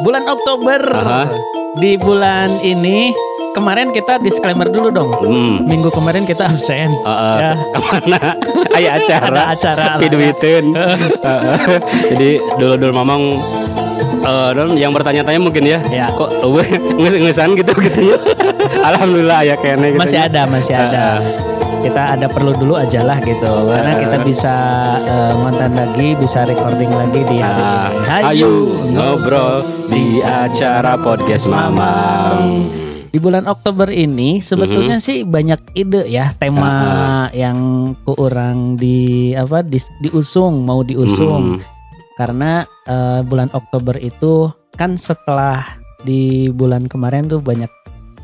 bulan 0.00 0.24
Oktober. 0.26 0.80
Aha. 0.86 1.22
Di 1.76 1.96
bulan 1.96 2.48
ini 2.62 3.12
kemarin 3.52 3.92
kita 3.92 4.16
disclaimer 4.18 4.64
dulu 4.66 4.88
dong. 4.88 5.10
Hmm. 5.20 5.64
Minggu 5.64 5.88
kemarin 5.88 6.24
kita 6.24 6.48
absen. 6.48 6.88
Heeh. 6.88 7.36
Ya. 7.38 7.52
Ke 7.54 7.80
mana? 7.80 8.20
Aya 8.76 8.90
acara. 8.98 9.28
Ada 9.28 9.42
acara 9.52 9.84
Piduitin. 9.96 10.72
Heeh. 11.26 11.56
Jadi 12.12 12.30
dulu-dulu 12.56 12.92
mamang 12.92 13.22
eh 14.26 14.50
dan 14.52 14.74
yang 14.74 14.90
bertanya-tanya 14.90 15.38
mungkin 15.38 15.62
ya, 15.62 15.78
Ya. 15.86 16.10
kok 16.10 16.26
eueuh 16.42 16.66
ngeus-ngeusan 16.98 17.54
gitu 17.54 17.72
gitu 17.78 18.00
ya. 18.10 18.16
Alhamdulillah 18.82 19.40
ya 19.44 19.54
kayaknya 19.54 19.94
gitu. 19.94 20.00
Masih 20.02 20.18
ada, 20.18 20.42
masih 20.48 20.74
ada. 20.74 21.22
Kita 21.78 22.18
ada 22.18 22.26
perlu 22.26 22.50
dulu 22.50 22.74
aja 22.74 23.06
lah 23.06 23.22
gitu. 23.22 23.46
Karena 23.70 23.94
kita 23.94 24.18
bisa 24.26 24.54
eh, 24.98 25.32
ngonten 25.38 25.72
lagi, 25.78 26.18
bisa 26.18 26.42
recording 26.42 26.90
lagi 26.90 27.20
di 27.22 27.38
hari 27.38 28.02
ini. 28.02 28.42
ayo 28.42 28.50
ngobrol 28.90 29.62
di 29.86 30.18
acara 30.20 30.94
podcast 30.96 31.46
Mamang. 31.46 32.66
Di 33.08 33.16
bulan 33.16 33.46
Oktober 33.46 33.88
ini 33.88 34.38
sebetulnya 34.38 35.00
Mhm. 35.00 35.04
sih 35.04 35.18
banyak 35.22 35.60
ide 35.72 36.04
ya 36.04 36.30
tema 36.32 36.72
yang 37.32 37.58
kurang 38.02 38.76
di 38.76 39.32
apa 39.32 39.60
dis- 39.60 39.88
diusung 39.98 40.62
mau 40.62 40.82
diusung 40.82 41.56
Hmm. 41.56 41.62
karena 42.14 42.62
eh, 42.84 43.20
bulan 43.22 43.48
Oktober 43.50 43.96
itu 43.96 44.46
kan 44.72 44.94
setelah 44.94 45.64
di 46.02 46.46
bulan 46.48 46.86
kemarin 46.86 47.26
tuh 47.26 47.40
banyak 47.40 47.70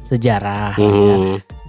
sejarah 0.05 0.77
ya. 0.77 1.17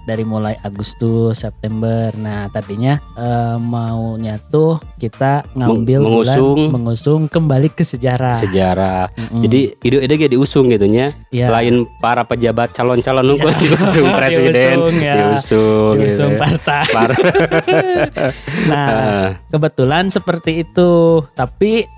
Hmm. 0.04 0.06
dari 0.06 0.20
mulai 0.22 0.54
Agustus 0.60 1.40
September. 1.40 2.12
Nah 2.14 2.46
tadinya 2.46 3.00
eh, 3.14 3.56
maunya 3.56 4.36
tuh 4.44 4.76
kita 4.94 5.48
ngambil 5.50 5.98
Meng- 5.98 6.12
bulan 6.14 6.36
mengusung. 6.36 6.60
mengusung 6.70 7.20
kembali 7.24 7.68
ke 7.70 7.80
sejarah. 7.82 8.36
Sejarah. 8.36 9.08
Mm-mm. 9.10 9.40
Jadi 9.42 9.60
ide-ide 9.80 10.14
kayak 10.14 10.32
diusung 10.32 10.68
gitu 10.68 10.84
nya. 10.84 11.16
ya, 11.30 11.48
Lain 11.48 11.88
para 11.98 12.20
pejabat 12.22 12.70
calon-calon 12.70 13.24
nunggu 13.24 13.48
diusung 13.62 14.12
presiden, 14.18 14.76
Diusung, 14.76 14.96
ya. 14.98 15.12
diusung, 15.14 15.94
diusung 15.96 16.30
gitu. 16.30 16.40
partai. 16.40 16.84
Par- 16.86 17.16
Nah 18.64 18.86
Ah, 18.86 19.26
kebetulan 19.48 20.08
seperti 20.08 20.62
itu. 20.62 20.92
Tapi 21.32 21.88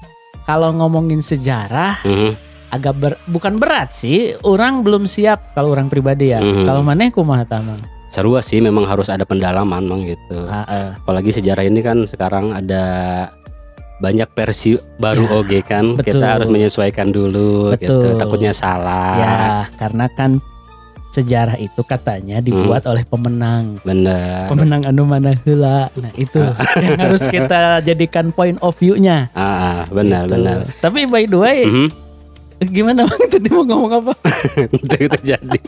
kalau 0.42 0.70
ngomongin 0.72 1.18
sejarah 1.18 1.98
mhm. 2.02 2.30
agak 2.68 2.94
ber, 2.94 3.12
bukan 3.26 3.58
berat 3.58 3.90
sih. 3.90 4.34
Orang 4.40 4.80
belum 4.80 5.04
siap 5.04 5.52
kalau 5.52 5.72
orang 5.72 5.86
pribadi 5.86 6.30
ya. 6.30 6.38
Mhm. 6.38 6.64
Kalau 6.64 6.80
mana 6.80 7.10
kumaha 7.10 7.42
tamang. 7.42 7.78
Seru 8.08 8.32
sih 8.38 8.58
memang 8.58 8.84
harus 8.84 9.06
ada 9.06 9.22
pendalaman 9.22 9.82
mang 9.82 10.02
gitu. 10.02 10.46
Ah, 10.46 10.64
eh. 10.66 10.88
Apalagi 10.94 11.30
sejarah 11.30 11.62
ini 11.62 11.80
kan 11.80 12.04
sekarang 12.04 12.50
ada 12.50 12.84
banyak 13.96 14.28
versi 14.30 14.76
baru 14.96 15.24
Ya, 15.24 15.32
oge 15.34 15.60
kan. 15.62 15.84
betul. 15.96 16.20
Kita 16.20 16.26
harus 16.30 16.48
menyesuaikan 16.48 17.08
dulu 17.08 17.72
gitu. 17.74 18.12
Betul. 18.12 18.16
Takutnya 18.16 18.52
salah. 18.52 19.14
Ya 19.16 19.36
karena 19.76 20.06
kan 20.10 20.38
sejarah 21.08 21.56
itu 21.56 21.80
katanya 21.80 22.38
dibuat 22.38 22.84
Hmm. 22.84 22.92
oleh 22.92 23.04
pemenang. 23.04 23.64
Bener. 23.82 24.44
pemenang 24.46 24.84
anu 24.84 25.02
mana 25.02 25.32
heula. 25.34 25.88
Nah, 25.94 26.12
itu 26.14 26.44
yang 26.84 27.00
harus 27.00 27.24
kita 27.24 27.80
jadikan 27.80 28.30
point 28.30 28.60
of 28.60 28.76
view-nya. 28.76 29.32
Ah, 29.32 29.40
ah, 29.40 29.80
benar 29.88 30.24
Gitu. 30.24 30.32
benar. 30.36 30.58
Tapi 30.78 31.08
by 31.08 31.24
the 31.24 31.38
way, 31.38 31.58
Mhm. 31.64 31.88
Gimana 32.62 33.04
Bang 33.04 33.24
tadi 33.32 33.48
mau 33.48 33.62
ngomong 33.62 33.92
apa? 33.94 34.12
itu 34.64 35.06
terjadi. 35.10 35.60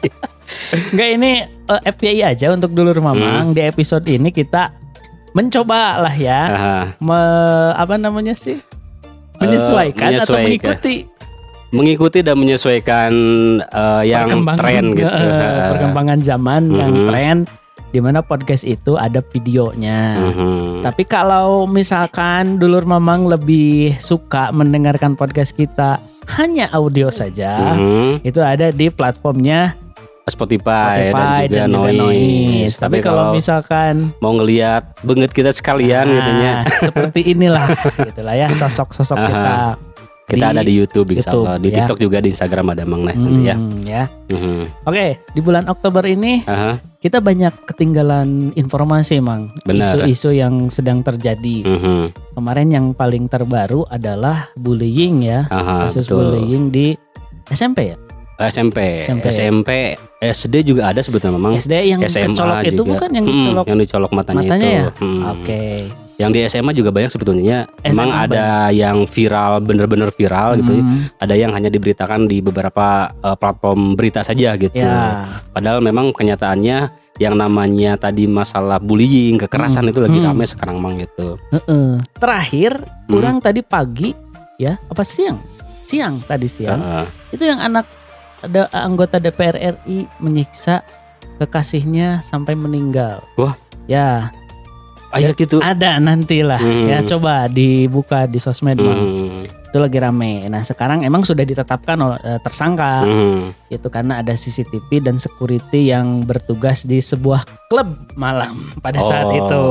Enggak 0.89 1.09
ini 1.13 1.31
eh, 1.45 1.81
FYI 1.91 2.23
aja 2.27 2.47
untuk 2.51 2.73
dulur 2.73 2.97
Hmm. 2.97 3.13
mamang 3.13 3.47
di 3.53 3.61
episode 3.61 4.05
ini 4.05 4.29
kita 4.29 4.73
mencoba 5.31 6.01
lah 6.01 6.15
ya 6.15 6.41
me- 6.99 7.75
apa 7.75 7.95
namanya 7.95 8.33
sih? 8.33 8.59
Menyesuaikan, 9.39 10.19
atau 10.19 10.35
menyesuaikan. 10.35 10.45
mengikuti 10.75 10.95
mengikuti 11.69 12.19
dan 12.21 12.37
menyesuaikan 12.37 13.13
eh, 13.61 14.03
yang 14.07 14.29
tren 14.57 14.85
gitu. 14.99 15.05
Ah. 15.07 15.77
perkembangan 15.77 16.19
zaman 16.19 16.63
yang 16.71 16.93
Mhm. 16.95 17.07
tren 17.07 17.37
di 17.89 18.01
mana 18.01 18.21
podcast 18.21 18.65
itu 18.65 18.97
ada 18.97 19.21
videonya. 19.23 20.17
Mhm. 20.19 20.81
Tapi 20.81 21.05
kalau 21.05 21.65
misalkan 21.65 22.57
dulur 22.57 22.83
mamang 22.83 23.25
lebih 23.25 23.97
suka 23.99 24.49
mendengarkan 24.51 25.13
podcast 25.13 25.53
kita 25.53 25.97
hanya 26.37 26.69
audio 26.71 27.09
saja, 27.09 27.73
Mhm. 27.73 28.21
itu 28.21 28.41
ada 28.41 28.69
di 28.69 28.93
platformnya 28.93 29.73
Spotify, 30.29 31.09
Spotify 31.09 31.43
dan 31.49 31.73
juga 31.73 31.89
noise. 31.91 32.77
Tapi 32.77 33.01
kalau 33.01 33.33
misalkan 33.33 34.13
mau 34.21 34.37
ngelihat 34.37 35.01
banget 35.01 35.33
kita 35.33 35.57
sekalian 35.57 36.05
gitu 36.05 36.31
nah, 36.31 36.61
seperti 36.85 37.33
inilah 37.33 37.65
gitulah 37.97 38.37
ya 38.37 38.53
sosok-sosok 38.53 39.17
kita. 39.17 39.55
Kita 40.29 40.53
ada 40.53 40.61
di 40.61 40.77
YouTube 40.77 41.17
insya 41.17 41.33
YouTube, 41.33 41.49
Allah. 41.49 41.57
Di 41.57 41.69
ya. 41.73 41.77
TikTok 41.81 41.99
juga 42.05 42.21
di 42.21 42.29
Instagram 42.29 42.77
ada 42.77 42.85
Mang 42.85 43.01
Neh 43.01 43.17
nanti 43.17 43.43
ya. 43.49 43.57
Hmm, 43.57 43.81
ya. 43.81 44.03
Mhm. 44.29 44.85
Oke, 44.85 45.07
di 45.33 45.41
bulan 45.41 45.65
Oktober 45.65 46.05
ini 46.05 46.45
Aha. 46.45 46.77
Kita 46.99 47.23
banyak 47.23 47.55
ketinggalan 47.65 48.51
informasi, 48.55 49.23
Mang. 49.23 49.55
Benar. 49.63 50.03
Isu-isu 50.03 50.35
yang 50.35 50.67
sedang 50.67 51.01
terjadi. 51.01 51.63
Mhm. 51.63 52.35
Kemarin 52.35 52.69
yang 52.69 52.87
paling 52.91 53.27
terbaru 53.27 53.87
adalah 53.87 54.51
bullying 54.55 55.23
ya. 55.23 55.47
Aha, 55.49 55.87
kasus 55.87 56.07
betul. 56.07 56.35
bullying 56.35 56.69
di 56.69 56.99
SMP 57.47 57.95
ya. 57.95 57.97
SMP, 58.41 59.03
SMP. 59.03 59.25
SMP, 59.29 59.71
SD 60.17 60.63
juga 60.65 60.91
ada 60.91 61.03
sebetulnya 61.03 61.35
memang. 61.35 61.55
SD 61.55 61.75
yang 61.89 62.01
SMA 62.03 62.31
kecolok 62.31 62.59
itu 62.63 62.75
juga. 62.77 62.91
bukan 62.95 63.11
yang 63.11 63.27
Mm, 63.27 63.33
dicolok 63.33 63.65
yang 63.67 63.79
dicolok 63.79 64.11
matanya, 64.15 64.41
matanya 64.47 64.63
itu. 64.63 64.79
ya? 64.79 64.87
Mm. 65.03 65.23
Oke. 65.27 65.63
Yang 66.19 66.31
di 66.35 66.41
SMA 66.51 66.73
juga 66.75 66.91
banyak 66.91 67.15
sebetulnya. 67.15 67.71
Emang 67.81 68.11
SMA 68.11 68.23
ada 68.27 68.47
yang 68.69 69.07
viral, 69.07 69.63
bener-bener 69.63 70.11
viral 70.11 70.59
gitu. 70.59 70.75
ya. 70.75 70.83
Hmm, 70.83 71.07
Ada 71.17 71.35
yang 71.35 71.55
hanya 71.55 71.71
diberitakan 71.71 72.27
di 72.27 72.43
beberapa 72.43 73.07
eh, 73.15 73.37
platform 73.39 73.95
berita 73.95 74.21
saja 74.21 74.59
gitu. 74.59 74.75
ya. 74.75 75.23
Padahal 75.55 75.79
memang 75.79 76.11
kenyataannya 76.11 76.79
yang 77.19 77.35
namanya 77.35 77.95
tadi 77.95 78.27
masalah 78.27 78.79
bullying, 78.79 79.39
kekerasan 79.39 79.87
Hmm. 79.87 79.91
itu 79.91 79.99
lagi 80.01 80.19
Hmm. 80.19 80.27
rame 80.27 80.45
sekarang 80.45 80.77
mang 80.79 80.99
gitu. 80.99 81.39
Heeh. 81.51 82.03
Terakhir, 82.13 82.73
Hmm. 82.79 83.07
kurang 83.09 83.37
tadi 83.39 83.63
pagi 83.63 84.11
ya, 84.55 84.75
apa 84.77 85.03
siang? 85.03 85.39
Siang 85.87 86.19
tadi 86.23 86.47
siang. 86.47 86.79
Heeh. 86.79 87.07
Itu 87.31 87.43
yang 87.43 87.59
anak 87.59 87.87
ada 88.39 88.71
anggota 88.73 89.19
DPR 89.19 89.55
RI 89.55 90.07
menyiksa 90.19 90.83
kekasihnya 91.37 92.21
sampai 92.21 92.55
meninggal. 92.55 93.23
Wah. 93.35 93.55
Ya, 93.87 94.31
Ayo 95.11 95.33
gitu. 95.33 95.57
ada 95.59 95.97
nantilah. 95.97 96.61
Hmm. 96.61 96.87
Ya 96.87 96.99
coba 97.03 97.49
dibuka 97.49 98.29
di 98.29 98.37
sosmed 98.37 98.77
Bang. 98.77 99.01
Hmm. 99.01 99.45
Itu 99.69 99.79
lagi 99.79 100.01
rame. 100.01 100.49
Nah, 100.49 100.65
sekarang 100.65 101.05
emang 101.05 101.25
sudah 101.25 101.45
ditetapkan 101.45 101.97
oleh- 101.97 102.21
eh, 102.21 102.41
tersangka. 102.41 103.05
Hmm. 103.05 103.53
itu 103.69 103.85
karena 103.87 104.25
ada 104.25 104.33
CCTV 104.33 105.05
dan 105.05 105.21
security 105.21 105.93
yang 105.93 106.25
bertugas 106.25 106.89
di 106.89 106.99
sebuah 106.99 107.45
klub 107.69 107.85
malam 108.17 108.57
pada 108.81 108.97
saat 108.99 109.29
Oh, 109.29 109.37
itu 109.37 109.63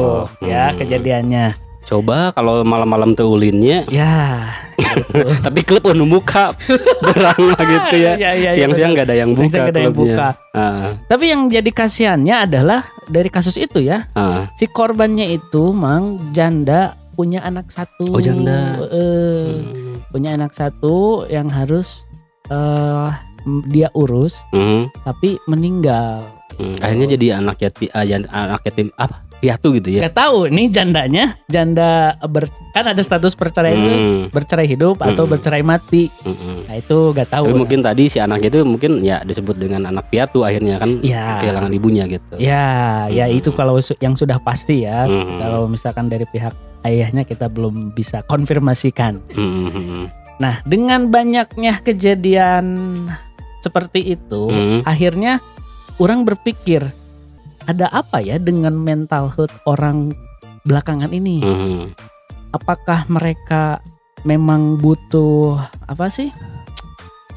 ya 0.46 0.70
hmm. 0.70 0.78
kejadiannya 0.78 1.46
Coba 1.88 2.36
kalau 2.36 2.62
malam-malam 2.62 3.16
tuh 3.16 3.32
ulinnya, 3.32 3.88
ya 3.88 4.44
tapi 5.46 5.64
klub 5.64 5.80
penuh 5.82 6.04
muka 6.04 6.52
berang 7.00 7.42
lah 7.48 7.64
gitu 7.64 7.96
ya. 7.98 8.14
Iya, 8.14 8.16
iya, 8.20 8.30
iya, 8.36 8.50
Siang-siang 8.54 8.92
nggak 8.92 9.08
ada 9.08 9.16
yang 9.16 9.32
buka 9.32 9.48
nggak 9.48 9.72
ada 9.72 9.82
yang 9.82 9.96
buka. 9.96 10.28
Ah, 10.52 11.00
tapi 11.08 11.32
yang 11.32 11.48
jadi 11.48 11.72
kasihannya 11.72 12.36
adalah 12.44 12.82
dari 13.06 13.32
kasus 13.32 13.56
itu 13.56 13.80
ya 13.80 14.04
ah. 14.14 14.52
si 14.54 14.68
korbannya 14.68 15.32
itu 15.32 15.72
mang 15.72 16.20
janda 16.32 16.92
punya 17.16 17.40
anak 17.42 17.72
satu 17.72 18.12
Oh, 18.12 18.20
janda. 18.20 18.84
Hmm. 18.84 19.96
punya 20.08 20.36
anak 20.36 20.52
satu 20.52 21.24
yang 21.26 21.48
harus 21.48 22.04
eh 22.48 23.10
dia 23.66 23.88
urus 23.94 24.36
Hmm. 24.52 24.92
tapi 25.02 25.40
meninggal 25.46 26.36
Hmm. 26.58 26.74
Akhirnya 26.82 27.08
jadi 27.12 27.28
anak 27.38 27.62
yatim, 27.62 27.86
ah, 27.92 28.02
jan- 28.02 28.26
anak 28.28 28.66
yatim 28.66 28.90
apa? 28.98 29.22
Piatu 29.38 29.70
gitu 29.78 29.94
ya. 29.94 30.10
Gak 30.10 30.18
tahu 30.18 30.50
ini 30.50 30.66
jandanya 30.68 31.38
janda 31.46 32.18
ber, 32.26 32.50
kan 32.74 32.90
ada 32.90 32.98
status 33.00 33.38
perceraian 33.38 33.78
itu 33.78 33.90
Hmm. 33.90 34.24
bercerai 34.34 34.66
hidup 34.66 34.98
atau 34.98 35.24
Hmm. 35.24 35.32
bercerai 35.32 35.62
mati. 35.62 36.10
Hmm. 36.26 36.66
Nah 36.66 36.76
itu 36.76 36.98
gak 37.14 37.30
tahu. 37.30 37.46
Tapi 37.46 37.54
lah. 37.54 37.62
mungkin 37.62 37.80
tadi 37.86 38.04
si 38.10 38.18
anak 38.18 38.42
itu 38.42 38.66
mungkin 38.66 38.98
ya 39.00 39.22
disebut 39.22 39.56
dengan 39.56 39.86
anak 39.86 40.10
piatu 40.10 40.42
akhirnya 40.42 40.82
kan 40.82 41.06
ya 41.06 41.38
kehilangan 41.40 41.72
ibunya 41.72 42.04
gitu. 42.08 42.36
ya 42.38 43.06
ya 43.08 43.30
Hmm. 43.30 43.38
itu 43.38 43.50
kalau 43.52 43.78
yang 44.00 44.18
sudah 44.18 44.42
pasti 44.42 44.84
ya. 44.84 45.06
Hmm. 45.06 45.38
Kalau 45.38 45.70
misalkan 45.70 46.10
dari 46.10 46.26
pihak 46.26 46.58
ayahnya 46.82 47.22
kita 47.22 47.46
belum 47.46 47.94
bisa 47.94 48.26
konfirmasikan. 48.26 49.22
Hmm, 49.32 49.70
hmm, 49.70 49.72
hmm. 49.72 50.06
Nah 50.38 50.62
dengan 50.64 51.10
banyaknya 51.10 51.78
kejadian 51.80 52.66
seperti 53.60 54.14
itu, 54.14 54.50
Hmm. 54.50 54.82
akhirnya 54.82 55.42
orang 55.98 56.24
berpikir 56.24 56.86
ada 57.68 57.92
apa 57.92 58.18
ya 58.20 58.40
dengan 58.40 58.74
mental 58.74 59.28
health 59.30 59.54
orang 59.68 60.16
belakangan 60.64 61.12
ini? 61.12 61.44
Hmm. 61.44 61.92
apakah 62.50 63.04
mereka 63.08 63.84
memang 64.24 64.80
butuh 64.80 65.60
apa 65.84 66.08
sih 66.08 66.32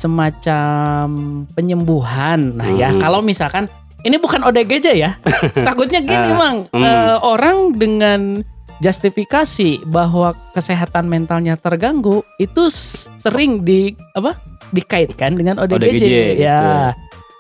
semacam 0.01 1.07
penyembuhan 1.53 2.57
nah 2.57 2.71
ya 2.73 2.89
Hmm. 2.91 2.99
kalau 2.99 3.21
misalkan 3.21 3.69
ini 4.01 4.17
bukan 4.17 4.41
ODGJ 4.41 4.87
ya 4.97 5.19
takutnya 5.67 6.01
gini 6.01 6.31
Ah, 6.31 6.39
mang 6.39 6.59
hmm. 6.73 6.81
Eh, 6.81 7.17
orang 7.21 7.77
dengan 7.77 8.41
justifikasi 8.81 9.85
bahwa 9.85 10.33
kesehatan 10.57 11.05
mentalnya 11.05 11.53
terganggu 11.55 12.25
itu 12.41 12.73
sering 13.21 13.61
di 13.61 13.93
apa 14.17 14.41
dikaitkan 14.73 15.37
dengan 15.37 15.61
ODGJ, 15.61 16.01
ODGJ, 16.01 16.09
ya. 16.41 16.57
gitu. 16.57 16.73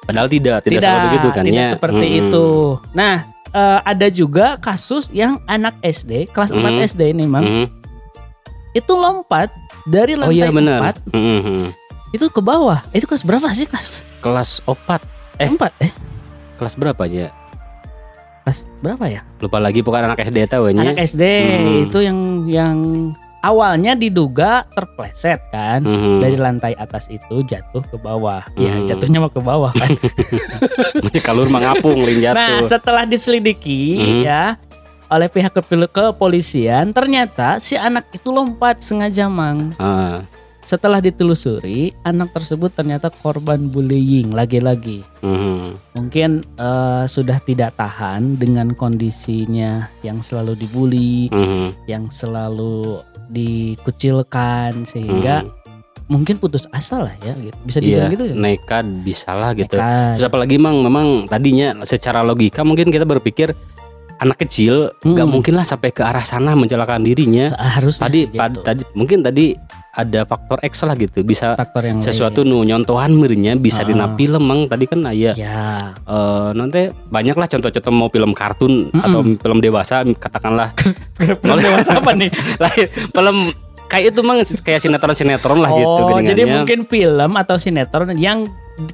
Padahal 0.01 0.27
tidak, 0.27 0.65
tidak, 0.65 0.81
seperti 0.83 1.07
itu 1.15 1.29
kan 1.31 1.45
tidak 1.45 1.61
ya. 1.61 1.71
seperti 1.71 2.05
Mm-mm. 2.05 2.21
itu. 2.27 2.47
Nah, 2.93 3.15
eh, 3.47 3.81
ada 3.85 4.07
juga 4.09 4.47
kasus 4.57 5.09
yang 5.11 5.39
anak 5.45 5.77
SD 5.81 6.27
kelas 6.27 6.51
4 6.51 6.61
Mhm. 6.73 6.83
SD 6.85 7.03
ini, 7.11 7.25
Mang, 7.25 7.45
Mhm. 7.45 7.67
itu 8.73 8.93
lompat 8.93 9.51
dari 9.85 10.15
Oh 10.15 10.27
lantai 10.27 10.37
iya 10.37 10.49
benar. 10.51 10.81
4 10.83 10.97
Mhm. 11.11 11.75
itu 12.11 12.27
ke 12.27 12.41
bawah. 12.41 12.83
Itu 12.91 13.05
kelas 13.05 13.23
berapa 13.23 13.47
sih? 13.51 13.65
Kelas 13.65 14.03
Kelas 14.21 14.61
opat, 14.65 15.01
Eh. 15.37 15.49
4 15.49 15.73
eh 15.81 15.93
kelas 16.57 16.75
berapa 16.75 17.01
aja? 17.01 17.33
kelas 18.41 18.67
berapa 18.81 19.05
ya? 19.07 19.21
Lupa 19.39 19.57
lagi 19.57 19.81
pokoknya 19.81 20.11
anak 20.11 20.21
SD 20.23 20.39
tahu 20.45 20.69
ya. 20.69 20.81
Anak 20.83 20.99
SD 20.99 21.23
Mhm. 21.23 21.75
itu 21.87 21.99
yang 22.01 22.19
yang 22.45 22.77
awalnya 23.41 23.93
diduga 23.93 24.65
terpleset 24.71 25.41
kan. 25.49 25.81
Mhm. 25.81 26.21
Dari 26.21 26.37
lantai 26.37 26.73
atas 26.75 27.09
itu 27.09 27.43
jatuh 27.43 27.83
ke 27.83 27.97
bawah. 27.97 28.45
Ya, 28.55 28.77
Mhm. 28.77 28.87
jatuhnya 28.87 29.19
mau 29.19 29.29
ke 29.29 29.41
bawah 29.41 29.73
kan. 29.73 29.91
Kalur 31.27 31.49
mangapung 31.49 32.01
ling 32.01 32.21
Nah, 32.23 32.61
jatuh. 32.61 32.69
setelah 32.69 33.05
diselidiki 33.05 33.97
Mhm. 33.97 34.23
ya 34.23 34.45
oleh 35.07 35.27
pihak 35.27 35.51
kepil- 35.53 35.91
kepolisian, 35.91 36.95
ternyata 36.95 37.59
si 37.59 37.75
anak 37.75 38.07
itu 38.11 38.31
lompat 38.31 38.79
sengaja 38.79 39.27
mang. 39.27 39.75
Ah, 39.77 40.23
Setelah 40.61 41.01
ditelusuri, 41.01 41.91
anak 42.03 42.31
tersebut 42.31 42.69
ternyata 42.71 43.09
korban 43.09 43.67
bullying 43.67 44.31
lagi-lagi. 44.31 45.01
mhm. 45.21 45.97
Mungkin 45.97 46.31
eh, 46.55 47.05
sudah 47.05 47.41
tidak 47.41 47.75
tahan 47.75 48.37
dengan 48.37 48.73
kondisinya 48.73 49.89
yang 50.01 50.21
selalu 50.21 50.55
dibully, 50.57 51.29
Mhm. 51.29 51.89
yang 51.89 52.09
selalu 52.09 53.01
dikucilkan 53.31 54.85
sehingga 54.85 55.43
Mhm. 55.43 55.51
mungkin 56.07 56.37
putus 56.37 56.67
asa 56.71 57.01
lah 57.01 57.15
ya 57.21 57.33
gitu. 57.35 57.57
Bisa 57.63 57.79
Iya, 57.79 57.87
dibilang 57.87 58.11
gitu 58.11 58.25
ya. 58.27 58.35
nekat 58.37 58.87
bisa 59.01 59.31
lah 59.33 59.51
gitu. 59.55 59.75
Nekat. 59.75 60.13
Terus 60.19 60.27
apalagi 60.27 60.57
mang 60.59 60.83
memang 60.83 61.25
tadinya 61.25 61.73
secara 61.85 62.21
logika 62.21 62.61
mungkin 62.61 62.91
kita 62.91 63.07
berpikir 63.07 63.55
anak 64.19 64.37
kecil 64.39 64.93
nggak 65.01 65.25
Hmm. 65.25 65.33
mungkin 65.33 65.55
lah 65.57 65.65
sampai 65.65 65.91
ke 65.91 66.05
arah 66.05 66.21
sana 66.23 66.53
mencelakakan 66.53 67.01
dirinya. 67.03 67.57
harus 67.57 67.97
Tadi 67.97 68.29
pad- 68.29 68.53
gitu. 68.53 68.61
tadi 68.61 68.83
mungkin 68.93 69.25
tadi 69.25 69.57
ada 69.91 70.23
faktor 70.23 70.63
X 70.63 70.83
lah 70.83 70.95
gitu. 70.95 71.21
Bisa 71.21 71.55
faktor 71.55 71.83
yang 71.83 71.99
sesuatu 72.01 72.43
nu 72.43 72.63
nyontohan 72.63 73.11
merinya 73.11 73.55
bisa 73.55 73.83
Ah. 73.83 73.87
dina 73.87 74.07
film 74.15 74.43
mang 74.43 74.61
tadi 74.65 74.85
kan 74.85 75.03
aya 75.03 75.33
lain. 75.33 75.43
ya. 75.43 75.95
Eh, 75.99 76.51
nanti 76.53 76.81
banyak 77.07 77.35
lah 77.35 77.47
contoh-contoh 77.47 77.91
mau 77.91 78.07
film 78.07 78.31
kartun 78.31 78.89
Mm-mm. 78.89 79.01
atau 79.01 79.21
film 79.25 79.59
dewasa 79.59 80.03
katakanlah. 80.07 80.71
Film 81.43 81.59
dewasa 81.59 81.99
apa 81.99 82.11
nih? 82.21 82.31
Lain 82.57 82.87
film 83.11 83.37
kayak 83.87 84.15
itu 84.15 84.21
mang 84.23 84.39
kayak 84.39 84.81
sinetron-sinetron 84.81 85.59
lah 85.59 85.71
gitu 85.73 86.03
oh 86.07 86.23
jadi 86.23 86.47
mungkin 86.47 86.87
film 86.87 87.31
atau 87.35 87.59
sinetron 87.59 88.15
yang 88.15 88.47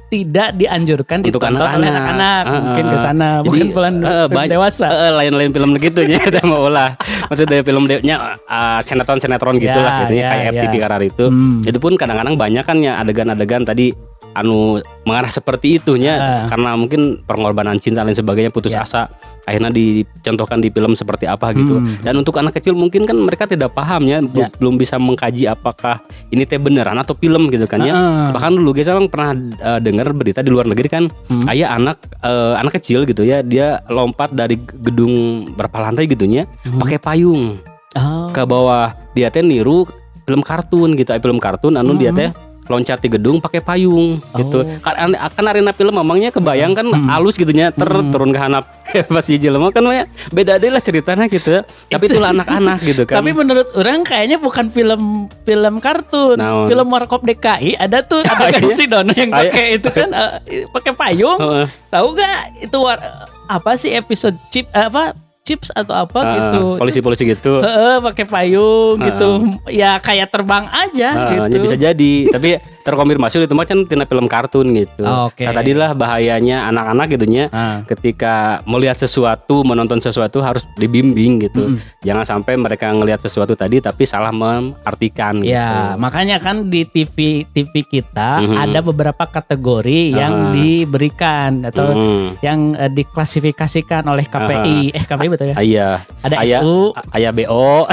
tidak 0.07 0.49
dianjurkan 0.53 1.19
Untuk 1.19 1.37
ditonton 1.37 1.63
anak-anak. 1.63 2.43
Ah, 2.43 2.53
mungkin 2.57 2.83
ah. 2.83 2.89
ke 2.89 2.97
sana 2.97 3.27
Jadi, 3.37 3.45
bukan 3.45 3.67
film 3.69 3.95
eh, 4.01 4.27
banyak- 4.27 4.51
dewasa 4.51 4.85
Eh, 4.87 5.11
lain-lain 5.13 5.49
film 5.49 5.69
gitu 5.77 5.99
kita 6.01 6.41
mau 6.47 6.67
lah 6.67 6.95
maksudnya 7.25 7.61
film 7.61 7.83
nya 7.85 8.15
eh, 8.39 8.79
sinetron-sinetron 8.83 9.55
gitu 9.57 9.71
Ya, 9.71 9.81
lah 9.81 9.95
gitu 10.03 10.13
ya, 10.15 10.27
kayak 10.29 10.43
ya. 10.43 10.51
FTV 10.53 10.73
karar 10.77 11.01
itu 11.01 11.25
Hmm. 11.27 11.59
itu 11.61 11.77
pun 11.77 11.93
kadang-kadang 11.93 12.35
banyak 12.35 12.63
kan 12.63 12.77
ya 12.77 12.97
adegan-adegan 12.97 13.63
tadi 13.63 13.91
anu 14.33 14.77
mengarah 15.01 15.27
seperti 15.27 15.77
itunya 15.77 16.13
Ah. 16.13 16.45
karena 16.47 16.73
mungkin 16.73 17.01
pengorbanan 17.23 17.77
cinta 17.77 17.97
dan 17.97 18.05
lain 18.05 18.13
sebagainya 18.15 18.49
putus 18.49 18.69
Ya. 18.69 18.83
asa 18.83 19.09
akhirnya 19.43 19.71
dicontohkan 19.71 20.59
di 20.59 20.69
film 20.69 20.93
seperti 20.93 21.25
apa 21.25 21.49
gitu 21.51 21.73
Hmm. 21.73 21.97
dan 21.99 22.13
untuk 22.15 22.35
anak 22.35 22.53
kecil 22.53 22.71
mungkin 22.71 23.03
kan 23.03 23.15
mereka 23.15 23.45
tidak 23.45 23.71
paham 23.71 24.03
ya, 24.03 24.19
bu- 24.19 24.45
Ya. 24.45 24.53
belum 24.53 24.75
bisa 24.75 24.95
mengkaji 24.95 25.47
apakah 25.47 26.03
ini 26.29 26.43
teh 26.43 26.57
beneran 26.57 26.93
atau 26.95 27.13
film 27.13 27.47
gitu 27.47 27.65
kan 27.65 27.81
ya 27.81 27.91
Ah. 27.91 28.29
bahkan 28.29 28.51
dulu 28.51 28.71
guys 28.71 28.85
emang 28.87 29.07
pernah 29.07 29.33
eh, 29.57 29.79
dengar 29.79 30.11
berita 30.11 30.39
di 30.39 30.49
luar 30.49 30.65
negeri 30.65 30.87
kan 30.87 31.03
Hmm. 31.25 31.47
ayah 31.47 31.73
anak 31.73 31.97
eh, 32.19 32.53
anak 32.55 32.77
kecil 32.77 33.03
gitu 33.03 33.23
ya 33.23 33.41
dia 33.41 33.81
lompat 33.87 34.31
dari 34.31 34.53
gedung 34.59 35.13
berapa 35.49 35.81
lantai 35.81 36.05
gitunya 36.05 36.45
Hmm. 36.61 36.77
pakai 36.77 36.99
payung 36.99 37.57
Oh. 37.93 38.29
ke 38.29 38.43
bawah 38.43 38.93
dia 39.11 39.27
teh 39.27 39.41
niru 39.41 39.89
film 40.21 40.41
kartun 40.41 40.93
gitu 40.93 41.09
eh, 41.09 41.17
film 41.17 41.39
kartun 41.39 41.73
anu 41.73 41.95
dia 41.95 42.11
Mhm. 42.11 42.17
teh 42.19 42.29
loncat 42.67 42.99
di 42.99 43.09
gedung 43.09 43.37
pakai 43.37 43.59
payung 43.59 44.19
gitu 44.33 44.59
Oh. 44.59 44.79
kan 44.79 44.95
kan 45.13 45.45
arena 45.45 45.71
film 45.71 45.93
memangnya 45.93 46.29
kebayang 46.29 46.71
kan 46.71 46.85
Hmm. 46.87 47.07
halus 47.07 47.35
gitunya 47.35 47.69
ter 47.69 47.87
Hmm. 47.87 48.09
turun 48.09 48.29
ke 48.29 48.37
hanap 48.37 48.67
pas 49.07 49.25
jelema 49.33 49.69
kan 49.69 49.83
ya 49.87 50.03
beda 50.29 50.55
deh 50.55 50.67
lah 50.67 50.79
ceritanya 50.79 51.25
gitu 51.25 51.63
tapi 51.91 52.05
itulah 52.05 52.31
anak-anak 52.31 52.77
gitu 52.81 53.03
kan 53.03 53.17
Tapi 53.17 53.31
menurut 53.31 53.67
orang 53.73 54.01
kayaknya 54.01 54.37
bukan 54.37 54.67
film 54.67 55.01
film 55.41 55.73
kartun, 55.77 56.35
Naon? 56.35 56.67
film 56.67 56.87
Warkop 56.87 57.21
DKI 57.21 57.75
ada 57.75 58.01
tuh 58.01 58.23
ada 58.25 58.49
kan 58.49 58.61
Iya. 58.61 58.73
si 58.73 58.85
Dono 58.85 59.11
yang 59.11 59.31
Ayo. 59.31 59.49
pakai 59.49 59.65
itu 59.75 59.89
kan 59.89 60.09
eh, 60.09 60.31
pakai 60.67 60.91
payung. 60.93 61.39
Tahu 61.87 62.07
gak 62.13 62.35
itu 62.61 62.77
war, 62.77 62.99
apa 63.45 63.71
sih 63.75 63.91
episode 63.91 64.35
chip 64.47 64.67
eh, 64.69 64.85
apa 64.85 65.15
chips 65.47 65.71
atau 65.71 65.95
apa 65.95 66.19
Ah, 66.19 66.33
gitu. 66.35 66.75
polisi-polisi 66.75 67.23
gitu 67.25 67.63
Heeh, 67.63 68.03
pakai 68.03 68.25
payung 68.25 68.99
Ah. 68.99 69.05
gitu. 69.07 69.29
Ya 69.71 69.95
kayak 69.97 70.27
terbang 70.27 70.67
aja 70.67 71.09
Ah, 71.09 71.29
gitu. 71.47 71.55
ya 71.55 71.59
bisa 71.61 71.75
jadi 71.77 72.13
tapi 72.27 72.49
terkonfirmasi 72.81 73.39
itu 73.41 73.51
mah 73.51 73.63
kan 73.63 73.83
tina 73.83 74.03
film 74.03 74.25
kartun 74.25 74.71
gitu 74.73 75.01
Oh, 75.01 75.27
Oke. 75.27 75.43
nah 75.43 75.53
tadilah 75.53 75.91
bahayanya 75.93 76.67
anak-anak 76.67 77.07
gitunya 77.09 77.47
Ah. 77.49 77.79
ketika 77.85 78.33
melihat 78.63 78.95
sesuatu 78.97 79.63
menonton 79.63 79.97
sesuatu 79.97 80.39
harus 80.39 80.67
dibimbing 80.75 81.39
gitu 81.41 81.63
Mm-mm. 81.65 81.79
jangan 82.01 82.25
sampai 82.25 82.55
mereka 82.55 82.89
ngelihat 82.89 83.19
sesuatu 83.19 83.53
tadi 83.53 83.79
tapi 83.79 84.03
salah 84.03 84.31
mengartikan 84.31 85.39
Ya, 85.39 85.93
gitu. 85.93 86.01
makanya 86.01 86.37
kan 86.37 86.67
di 86.67 86.83
TV 86.83 87.17
TV 87.47 87.83
kita 87.83 88.41
Mhm. 88.41 88.55
ada 88.57 88.79
beberapa 88.81 89.23
kategori 89.23 89.77
yang 90.11 90.33
Ah. 90.33 90.51
diberikan 90.51 91.63
atau 91.63 91.87
Mm. 91.89 92.25
yang 92.41 92.59
eh, 92.73 92.89
diklasifikasikan 92.89 94.03
oleh 94.05 94.25
KPI. 94.25 94.91
Eh 94.91 95.03
KPI 95.03 95.29
betul 95.37 95.47
ya? 95.47 95.55
Ayah, 95.55 95.95
Ada 96.19 96.35
ayah, 96.41 96.59
SU, 96.59 96.77
ayah 97.13 97.31
BO, 97.31 97.85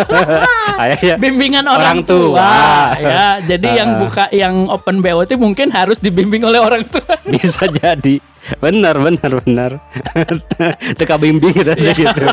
ayah 0.82 0.98
ya. 0.98 1.14
bimbingan 1.16 1.64
orang, 1.64 2.00
Orang 2.00 2.08
tua. 2.08 2.40
tua. 2.40 2.56
ya, 2.96 3.26
jadi 3.46 3.68
Ah. 3.68 3.76
yang 3.76 3.90
buka 3.98 4.24
yang 4.30 4.54
open 4.66 4.98
BO 4.98 5.20
itu 5.20 5.36
mungkin 5.36 5.68
harus 5.68 5.98
dibimbing 5.98 6.40
oleh 6.42 6.58
orang 6.58 6.82
tua. 6.82 7.04
bisa 7.30 7.68
jadi. 7.68 8.18
Benar, 8.56 8.96
benar, 8.96 9.30
benar. 9.38 9.70
Teka 10.98 11.20
bimbing 11.20 11.52
gitu, 11.52 11.70
Iya. 11.70 11.92
gitu. 11.92 12.24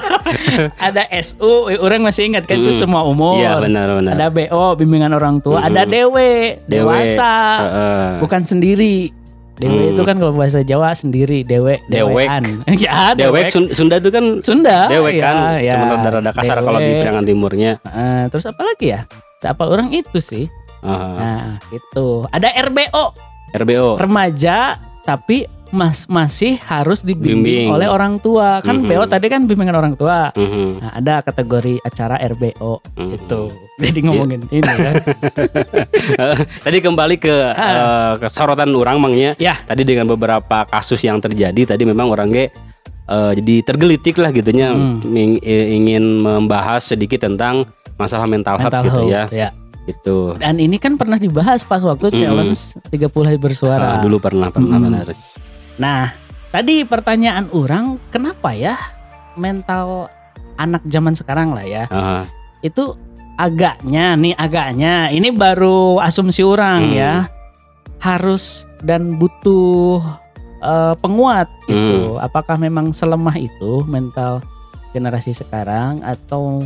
ada 0.80 1.04
SU, 1.14 1.52
orang 1.76 2.00
masih 2.00 2.32
ingat 2.32 2.48
kan 2.48 2.56
itu 2.56 2.72
Mm. 2.72 2.80
semua 2.80 3.04
umur. 3.04 3.36
Iya, 3.36 3.60
benar, 3.60 3.92
benar. 3.92 4.16
Ada 4.16 4.28
BO, 4.30 4.80
bimbingan 4.80 5.12
orang 5.12 5.44
tua, 5.44 5.60
Mm. 5.60 5.68
ada 5.68 5.82
DW, 5.84 6.16
Dewe. 6.64 6.64
dewasa, 6.64 7.34
Heeh. 7.60 8.06
bukan 8.24 8.42
sendiri. 8.42 9.12
DW 9.58 9.66
Hmm. 9.68 9.92
itu 9.92 10.02
kan 10.02 10.16
kalau 10.16 10.32
bahasa 10.32 10.62
Jawa 10.62 10.94
sendiri, 10.94 11.42
dewe, 11.42 11.82
Dewek. 11.86 12.30
dewean. 12.30 12.44
ya, 12.86 13.12
Dewek 13.12 13.50
Sun- 13.50 13.70
Sunda 13.70 13.98
itu 13.98 14.10
kan 14.10 14.40
Sunda. 14.40 14.86
dewek 14.86 15.18
kan, 15.18 15.58
ya, 15.58 15.74
cuma 15.76 15.98
rada-rada 15.98 16.32
kasar 16.32 16.62
kalau 16.62 16.78
di 16.78 16.86
Dewek. 16.88 17.02
Priangan 17.02 17.26
Timurnya. 17.26 17.72
Eh, 17.84 18.24
terus 18.30 18.46
apa 18.46 18.62
lagi 18.62 18.94
ya? 18.94 19.02
Siapa 19.38 19.64
orang 19.64 19.90
itu 19.92 20.18
sih? 20.18 20.46
Heeh. 20.78 21.18
Nah, 21.18 21.58
itu. 21.68 22.08
Ada 22.30 22.54
RBO, 22.64 23.18
RBO. 23.52 23.98
remaja 23.98 24.78
tapi 25.02 25.50
mas 25.70 26.08
masih 26.08 26.56
harus 26.64 27.02
dibimbing 27.02 27.44
Bimbing. 27.44 27.68
oleh 27.70 27.88
orang 27.88 28.18
tua. 28.18 28.60
Kan 28.62 28.82
Mhm. 28.82 28.88
BO 28.88 29.04
tadi 29.06 29.28
kan 29.28 29.44
bimbingan 29.44 29.76
orang 29.76 29.94
tua. 29.94 30.32
Mhm. 30.32 30.80
Nah, 30.80 30.92
ada 30.94 31.16
kategori 31.22 31.80
acara 31.82 32.16
RBO 32.18 32.80
Mhm. 32.96 33.12
itu. 33.14 33.42
Jadi 33.84 34.00
ngomongin 34.02 34.42
ini 34.50 34.62
kan. 34.64 34.96
Tadi 36.66 36.78
kembali 36.80 37.16
ke, 37.18 37.36
Ah. 37.38 37.62
eh, 37.62 38.14
ke 38.18 38.28
sorotan 38.28 38.74
orang 38.74 38.98
mangnya. 38.98 39.38
Ya. 39.38 39.54
Tadi 39.60 39.84
dengan 39.84 40.08
beberapa 40.08 40.66
kasus 40.66 41.00
yang 41.00 41.20
terjadi 41.20 41.64
tadi 41.68 41.84
memang 41.84 42.10
orang 42.10 42.30
ge 42.30 42.46
eh, 43.08 43.32
jadi 43.38 43.56
tergelitik 43.64 44.18
lah 44.18 44.32
gitunya 44.32 44.74
Hmm. 44.74 45.00
Eh, 45.40 45.68
ingin 45.72 46.04
membahas 46.20 46.84
sedikit 46.84 47.22
tentang 47.22 47.64
masalah 47.96 48.26
mental, 48.26 48.58
health 48.58 48.74
Mental 48.74 48.84
gitu 48.84 49.02
health 49.08 49.14
ya. 49.14 49.24
ya. 49.32 49.50
Gitu. 49.88 50.36
Dan 50.36 50.60
ini 50.60 50.76
kan 50.76 51.00
pernah 51.00 51.16
dibahas 51.16 51.64
pas 51.64 51.80
waktu 51.80 52.12
Mhm. 52.12 52.18
challenge 52.18 52.60
30 52.92 53.24
hari 53.24 53.40
bersuara. 53.40 53.96
Ah, 53.96 54.04
dulu 54.04 54.20
pernah 54.20 54.52
pernah 54.52 54.76
Hmm. 54.76 54.92
benar. 54.92 55.08
Nah, 55.78 56.10
tadi 56.50 56.82
pertanyaan 56.84 57.50
orang, 57.54 58.02
kenapa 58.10 58.54
ya 58.54 58.78
mental 59.38 60.10
anak 60.58 60.82
zaman 60.90 61.14
sekarang 61.14 61.54
lah 61.54 61.66
ya, 61.66 61.86
Ah, 61.88 62.26
itu 62.66 62.98
agaknya 63.38 64.18
nih 64.18 64.34
agaknya, 64.34 65.14
ini 65.14 65.30
baru 65.30 66.02
asumsi 66.02 66.42
orang 66.42 66.90
Hmm. 66.90 66.98
ya, 66.98 67.14
harus 68.02 68.66
dan 68.82 69.18
butuh 69.18 70.02
eh, 70.58 70.96
penguat 70.98 71.46
gitu. 71.70 72.18
Hmm. 72.18 72.26
Apakah 72.26 72.58
memang 72.58 72.90
selemah 72.90 73.38
itu 73.38 73.86
mental 73.86 74.42
generasi 74.90 75.30
sekarang 75.30 76.02
atau 76.02 76.66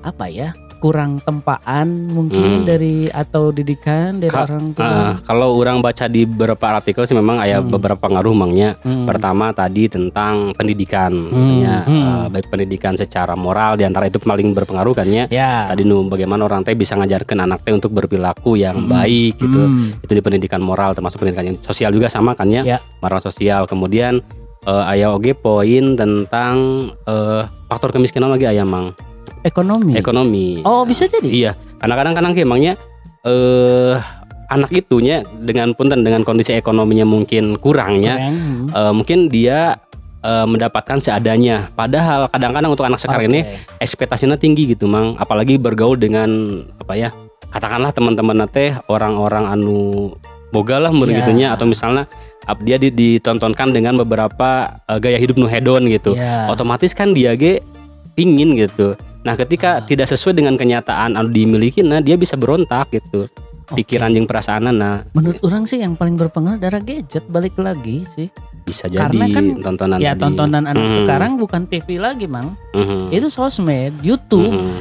apa 0.00 0.32
ya 0.32 0.56
kurang 0.84 1.16
tempaan 1.18 2.12
mungkin 2.12 2.60
Hmm. 2.60 2.68
dari 2.68 3.08
atau 3.08 3.48
didikan 3.48 4.20
dari 4.20 4.28
Ka- 4.28 4.44
orang 4.44 4.76
tua. 4.76 4.84
Ah, 4.84 5.12
kalau 5.24 5.56
orang 5.56 5.80
baca 5.80 6.04
di 6.06 6.28
beberapa 6.28 6.76
artikel 6.76 7.08
sih 7.08 7.16
memang 7.16 7.40
ada 7.40 7.64
Hmm. 7.64 7.72
beberapa 7.72 7.96
pengaruh 7.96 8.36
mangnya. 8.36 8.76
Hmm. 8.84 9.08
Pertama 9.08 9.48
tadi 9.50 9.88
tentang 9.88 10.52
pendidikan, 10.52 11.08
Hmm, 11.08 11.32
katanya 11.32 11.76
hmm. 11.82 12.04
eh, 12.04 12.26
baik 12.30 12.46
pendidikan 12.48 12.92
secara 12.94 13.32
moral 13.32 13.80
di 13.80 13.82
antara 13.82 14.04
itu 14.04 14.20
paling 14.20 14.52
berpengaruh 14.52 14.92
kan 14.92 15.08
ya. 15.08 15.24
Ya. 15.32 15.64
Tadi 15.64 15.82
nu 15.82 16.04
bagaimana 16.04 16.44
orang 16.44 16.60
teh 16.60 16.76
bisa 16.76 16.92
ngajarkan 16.94 17.40
anak 17.40 17.64
teh 17.64 17.72
untuk 17.72 17.88
berperilaku 17.90 18.60
yang 18.60 18.76
Hmm. 18.76 18.92
baik 18.92 19.40
gitu. 19.40 19.56
Hmm. 19.64 19.88
Itu 19.96 20.12
di 20.12 20.20
pendidikan 20.20 20.60
moral 20.60 20.92
termasuk 20.92 21.16
pendidikan 21.16 21.48
yang 21.48 21.56
sosial 21.58 21.88
juga 21.88 22.12
sama 22.12 22.36
kan 22.36 22.44
ya. 22.46 22.60
Ya. 22.60 22.78
Moral 23.00 23.24
sosial. 23.24 23.64
Kemudian 23.64 24.20
eh, 24.64 24.84
aya 24.90 25.08
oge 25.10 25.32
poin 25.32 25.92
tentang 25.92 26.56
eh, 27.04 27.42
faktor 27.66 27.88
kemiskinan 27.90 28.28
lagi 28.28 28.44
aya 28.44 28.64
mang 28.64 28.92
Ekonomi. 29.44 29.92
ekonomi. 29.92 30.64
Oh 30.64 30.82
bisa 30.82 31.04
jadi. 31.04 31.28
Iya, 31.28 31.52
karena 31.76 31.94
kadang-kadang 31.94 32.32
emangnya 32.34 32.72
eh 33.22 33.96
anak 34.44 34.70
itunya 34.70 35.24
dengan 35.36 35.72
punten 35.72 36.04
dengan 36.04 36.20
kondisi 36.20 36.52
ekonominya 36.52 37.04
mungkin 37.04 37.56
kurangnya, 37.56 38.14
Keren. 38.16 38.34
Hmm. 38.34 38.66
eh, 38.68 38.92
mungkin 38.92 39.18
dia 39.28 39.76
eh, 40.20 40.46
mendapatkan 40.48 40.98
seadanya. 40.98 41.68
Padahal 41.72 42.28
kadang-kadang 42.28 42.72
untuk 42.72 42.84
anak 42.84 42.96
sekarang 42.96 43.28
ini 43.28 43.40
Oke. 43.44 43.84
ekspektasinya 43.84 44.36
tinggi 44.36 44.64
gitu, 44.66 44.88
mang. 44.88 45.16
Apalagi 45.16 45.56
bergaul 45.56 45.96
dengan 45.96 46.28
apa 46.78 46.96
ya? 46.96 47.12
Katakanlah 47.52 47.92
teman-teman 47.92 48.48
teh 48.48 48.72
orang-orang 48.88 49.46
anu 49.46 50.10
boga 50.50 50.78
lah 50.78 50.90
Iya. 50.90 51.20
gitunya 51.20 51.48
atau 51.50 51.66
misalnya 51.66 52.06
dia 52.60 52.76
di- 52.76 52.92
ditontonkan 52.92 53.72
dengan 53.72 53.96
beberapa 53.96 54.80
eh, 54.84 54.98
gaya 54.98 55.18
hidup 55.18 55.36
nu 55.36 55.44
hedon 55.44 55.88
gitu 55.88 56.14
Ya. 56.14 56.46
otomatis 56.48 56.92
kan 56.92 57.12
dia 57.12 57.34
ge 57.34 57.60
pingin 58.14 58.54
gitu. 58.54 58.94
Nah, 59.24 59.34
ketika 59.34 59.70
Ah. 59.74 59.82
tidak 59.82 60.06
sesuai 60.06 60.36
dengan 60.36 60.54
kenyataan 60.54 61.16
anu 61.16 61.28
dimiliki, 61.28 61.80
nah 61.80 61.98
dia 61.98 62.14
bisa 62.14 62.36
berontak 62.36 62.92
gitu. 62.92 63.24
Oke. 63.64 63.80
Pikiran 63.80 64.12
jeung 64.12 64.28
perasaan 64.28 64.68
nah 64.68 65.08
Menurut 65.10 65.40
orang 65.40 65.64
sih 65.64 65.80
yang 65.80 65.96
paling 65.96 66.14
berpengaruh 66.14 66.60
adalah 66.60 66.78
gadget 66.78 67.24
balik 67.26 67.56
lagi 67.56 68.04
sih. 68.06 68.28
bisa 68.60 68.84
jadi 68.86 69.08
Karena 69.08 69.24
kan 69.28 69.44
tontonan 69.60 69.96
ya 69.98 70.12
tadi. 70.12 70.20
tontonan 70.20 70.64
anak 70.66 70.84
Mhm. 70.86 70.96
sekarang 70.98 71.32
bukan 71.36 71.62
TV 71.64 71.96
lagi, 71.96 72.24
Mang. 72.24 72.56
Mhm. 72.72 73.08
Itu 73.10 73.28
sosmed, 73.28 73.96
YouTube. 74.00 74.48
Mhm. 74.48 74.76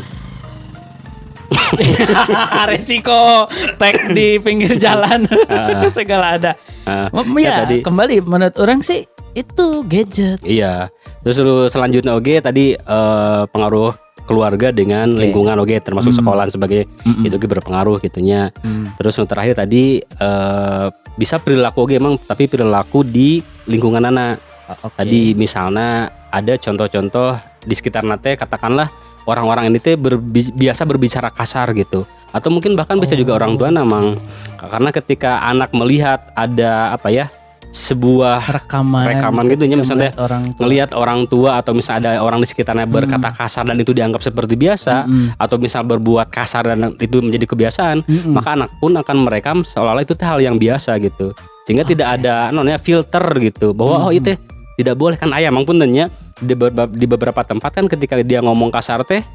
Resiko 2.66 3.48
tag 3.76 3.96
di 4.10 4.36
pinggir 4.38 4.76
jalan 4.76 5.28
Ah, 5.50 5.88
segala 5.88 6.36
ada. 6.36 6.52
M- 6.86 7.36
Ya, 7.38 7.44
Ya, 7.44 7.56
tadi. 7.64 7.78
kembali 7.82 8.20
menurut 8.22 8.56
orang 8.58 8.80
sih 8.80 9.04
itu 9.34 9.68
gadget. 9.86 10.40
Iya. 10.42 10.92
Terus 11.22 11.38
lu 11.40 11.68
selanjutnya 11.68 12.14
oke 12.14 12.40
tadi 12.40 12.72
eh, 12.74 13.42
pengaruh 13.48 13.96
keluarga 14.24 14.70
dengan 14.70 15.10
Oke. 15.10 15.20
lingkungan 15.22 15.56
oke 15.58 15.76
termasuk 15.80 16.12
Hmm. 16.12 16.20
sekolah 16.20 16.44
sebagai 16.48 16.88
Mm-mm. 17.02 17.24
itu 17.24 17.36
berpengaruh 17.38 18.00
gitunya. 18.00 18.50
Hmm. 18.60 18.92
Terus 18.96 19.14
yang 19.16 19.28
terakhir 19.28 19.54
tadi 19.58 20.00
eh, 20.00 20.88
bisa 21.14 21.38
perilaku 21.38 21.84
oke 21.84 21.94
emang 21.94 22.16
tapi 22.18 22.46
perilaku 22.46 23.02
di 23.02 23.40
lingkungan 23.66 24.04
anak. 24.04 24.40
Oke. 24.80 24.96
Tadi 24.96 25.22
misalnya 25.34 26.08
ada 26.28 26.56
contoh-contoh 26.56 27.36
di 27.62 27.74
sekitar 27.74 28.02
nate 28.02 28.34
katakanlah 28.34 28.90
orang-orang 29.24 29.68
ini 29.68 29.78
teh 29.78 29.96
berbi- 29.96 30.52
biasa 30.52 30.84
berbicara 30.84 31.30
kasar 31.30 31.72
gitu 31.74 32.04
atau 32.30 32.50
mungkin 32.50 32.74
bahkan 32.74 32.98
bisa 32.98 33.14
juga 33.14 33.32
Oh. 33.32 33.40
orang 33.40 33.56
tua 33.56 33.70
namang 33.70 34.18
karena 34.58 34.90
ketika 34.90 35.44
anak 35.44 35.70
melihat 35.72 36.20
ada 36.34 36.92
apa 36.92 37.08
ya 37.08 37.30
sebuah 37.74 38.38
rekaman 38.54 39.06
rekaman 39.10 39.44
gitu 39.50 39.66
ya, 39.66 39.74
misalnya 39.74 40.14
orang 40.16 40.54
tua. 40.54 40.62
ngelihat 40.62 40.90
orang 40.94 41.20
tua 41.26 41.58
atau 41.58 41.74
misalnya 41.74 42.14
ada 42.14 42.22
orang 42.22 42.38
di 42.38 42.46
sekitarnya 42.46 42.86
Hmm. 42.86 42.94
berkata 42.94 43.34
kasar 43.34 43.66
dan 43.66 43.76
itu 43.76 43.92
dianggap 43.92 44.22
seperti 44.22 44.54
biasa 44.54 45.04
Mm-mm. 45.04 45.28
atau 45.36 45.58
misal 45.58 45.82
berbuat 45.82 46.30
kasar 46.30 46.70
dan 46.70 46.94
itu 46.96 47.18
menjadi 47.18 47.44
kebiasaan 47.44 48.06
Mm-mm. 48.06 48.30
maka 48.32 48.54
anak 48.54 48.70
pun 48.78 48.94
akan 48.94 49.18
merekam 49.20 49.58
seolah-olah 49.62 50.02
itu 50.02 50.14
hal 50.16 50.38
yang 50.38 50.56
biasa 50.56 51.02
gitu 51.02 51.34
sehingga 51.64 51.82
tidak 51.82 52.08
Oke. 52.08 52.16
ada 52.20 52.34
namanya 52.52 52.78
filter 52.78 53.26
gitu 53.42 53.74
bahwa 53.74 54.06
oh 54.06 54.12
Hmm. 54.14 54.20
itu 54.22 54.38
tidak 54.74 54.96
boleh 54.96 55.18
kan 55.18 55.34
ayah 55.34 55.50
emang 55.50 55.66
puntennya 55.66 56.14
di, 56.36 56.54
beberapa- 56.54 56.88
di 56.88 57.06
beberapa 57.06 57.42
tempat 57.42 57.74
kan 57.74 57.86
ketika 57.88 58.22
dia 58.22 58.38
ngomong 58.40 58.70
kasar 58.70 59.02
teh 59.02 59.26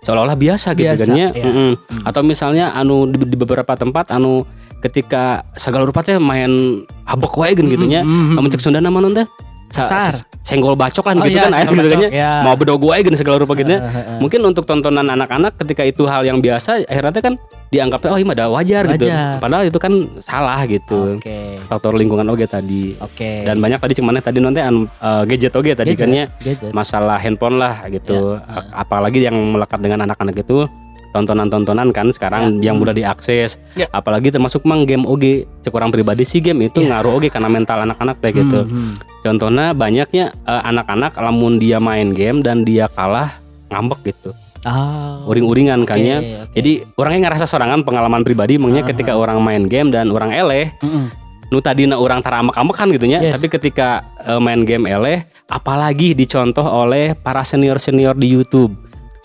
seolah-olah 0.00 0.34
biasa, 0.34 0.74
gitu 0.74 0.90
Biasa, 0.90 1.06
kan 1.06 1.14
ya. 1.14 1.28
Mm-mm. 1.30 1.70
Hmm. 1.72 2.02
atau 2.02 2.20
misalnya 2.20 2.74
anu 2.74 3.06
di, 3.06 3.22
di 3.22 3.36
beberapa 3.38 3.70
tempat 3.72 4.10
anu 4.10 4.42
ketika 4.84 5.22
segala 5.54 5.88
rupa 5.88 6.04
teh 6.04 6.20
main 6.20 6.84
habok 7.02 7.40
wae 7.40 7.56
gitu 7.56 7.64
nya 7.82 8.04
Mm-mm. 8.04 8.36
kamu 8.36 8.52
cek 8.52 8.60
Sunda 8.60 8.78
nama 8.78 9.00
non 9.00 9.10
teh 9.10 9.24
Sa- 9.72 9.82
Kasar. 9.82 10.14
s- 10.14 10.22
senggol 10.44 10.76
bacok 10.76 11.02
kan 11.02 11.18
Oh 11.18 11.26
gitu 11.26 11.34
iya, 11.34 11.48
kan 11.48 11.66
senggol 11.66 11.82
gitu 11.82 11.96
kan 11.98 12.12
ya 12.12 12.32
mau 12.46 12.54
bedogo 12.54 12.94
aja 12.94 13.10
segala 13.10 13.42
rupa 13.42 13.58
gitu. 13.58 13.74
Mungkin 14.20 14.38
untuk 14.44 14.62
tontonan 14.64 15.08
anak-anak 15.08 15.58
ketika 15.58 15.82
itu 15.82 16.04
hal 16.04 16.22
yang 16.22 16.38
biasa 16.38 16.84
akhirnya 16.84 17.10
teh 17.10 17.24
kan 17.24 17.34
dianggapnya 17.72 18.12
oh 18.12 18.18
ini 18.20 18.22
mah 18.22 18.36
ada 18.36 18.46
wajar, 18.52 18.86
gitu. 18.86 19.08
Padahal 19.40 19.66
itu 19.66 19.74
kan 19.74 19.92
salah 20.20 20.62
gitu. 20.68 21.18
Faktor 21.66 21.96
lingkungan 21.96 22.28
oge 22.28 22.46
tadi. 22.46 22.94
Oke. 23.02 23.42
Dan 23.42 23.58
banyak 23.58 23.80
tadi 23.80 23.98
cuman 23.98 24.20
tadi 24.20 24.38
nanti 24.38 24.62
an, 24.62 24.84
eh, 24.86 25.22
gadget 25.26 25.56
oge 25.56 25.74
tadi 25.74 25.90
Gadget. 25.90 26.06
kan 26.06 26.10
ya 26.12 26.24
gadget. 26.38 26.70
masalah 26.70 27.18
handphone 27.18 27.56
lah 27.56 27.82
gitu. 27.88 28.38
Ya, 28.38 28.46
A- 28.46 28.84
Apalagi 28.84 29.26
yang 29.26 29.34
melekat 29.34 29.80
dengan 29.80 30.06
anak-anak 30.06 30.38
itu 30.38 30.70
tontonan-tontonan 31.14 31.94
kan 31.94 32.10
sekarang 32.10 32.58
Ya. 32.58 32.68
yang 32.68 32.76
mudah 32.76 32.90
diakses. 32.90 33.54
Ya. 33.72 33.86
Apalagi 33.88 34.28
termasuk 34.28 34.66
mang 34.66 34.82
game 34.82 35.06
oge. 35.06 35.46
Cek 35.62 35.70
orang 35.70 35.88
pribadi 35.88 36.26
sih 36.26 36.42
game 36.42 36.66
itu 36.66 36.82
Ya. 36.82 36.98
ngaruh 36.98 37.14
oge 37.14 37.30
karena 37.30 37.46
mental 37.46 37.86
anak-anak 37.86 38.18
teh 38.18 38.34
gitu. 38.34 38.66
Hmm, 38.66 38.90
hmm. 38.90 38.92
Contohnya 39.22 39.70
banyaknya 39.70 40.34
eh, 40.34 40.62
anak-anak 40.66 41.14
lamun 41.16 41.56
dia 41.56 41.78
main 41.78 42.10
game 42.10 42.42
dan 42.42 42.66
dia 42.66 42.90
kalah 42.90 43.38
ngambek 43.70 44.10
gitu. 44.10 44.34
Ah. 44.62 45.20
Uring-uringan 45.24 45.84
kan 45.84 45.96
ya. 45.96 46.18
oke, 46.18 46.28
oke. 46.42 46.54
Jadi 46.54 46.72
orangnya 46.96 47.28
ngerasa 47.28 47.44
sorangan 47.44 47.84
pengalaman 47.84 48.24
pribadi 48.24 48.56
mengnya 48.56 48.82
Ah. 48.82 48.88
ketika 48.88 49.12
orang 49.12 49.38
main 49.38 49.64
game 49.64 49.88
dan 49.88 50.08
orang 50.08 50.32
eleh 50.32 50.72
Mm-mm. 50.80 51.12
nu 51.46 51.60
tadina 51.60 51.94
orang 51.94 52.18
taramak-amak 52.18 52.72
kan 52.74 52.88
gitu 52.88 53.04
ya. 53.04 53.20
Yes. 53.20 53.36
Tapi 53.36 53.46
ketika 53.50 54.02
eh, 54.20 54.40
main 54.40 54.64
game 54.64 54.84
eleh 54.84 55.22
apalagi 55.44 56.12
dicontoh 56.12 56.64
oleh 56.64 57.12
para 57.14 57.44
senior-senior 57.44 58.16
di 58.16 58.32
YouTube. 58.32 58.72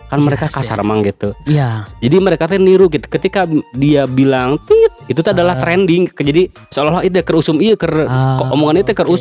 Kan 0.09 0.19
mereka 0.19 0.45
Yes, 0.45 0.55
kasar 0.55 0.75
ya. 0.75 0.83
emang 0.83 0.99
gitu. 1.01 1.29
Iya. 1.45 1.85
Jadi 1.99 2.17
mereka 2.17 2.45
tuh 2.45 2.57
niru 2.57 2.89
gitu. 2.89 3.05
Ketika 3.05 3.45
dia 3.71 4.03
bilang 4.03 4.57
tit 4.59 4.89
itu 5.05 5.19
tuh 5.19 5.31
adalah 5.31 5.53
Ah. 5.53 5.61
trending. 5.61 6.09
Jadi 6.09 6.49
seolah-olah 6.67 7.05
itu 7.05 7.21
keur 7.21 7.37
usum 7.37 7.61
iya 7.61 7.77
Ah, 8.03 8.35
kok 8.35 8.49
omongan 8.51 8.81
itu 8.81 8.91
keur 8.91 9.07
oke. 9.07 9.15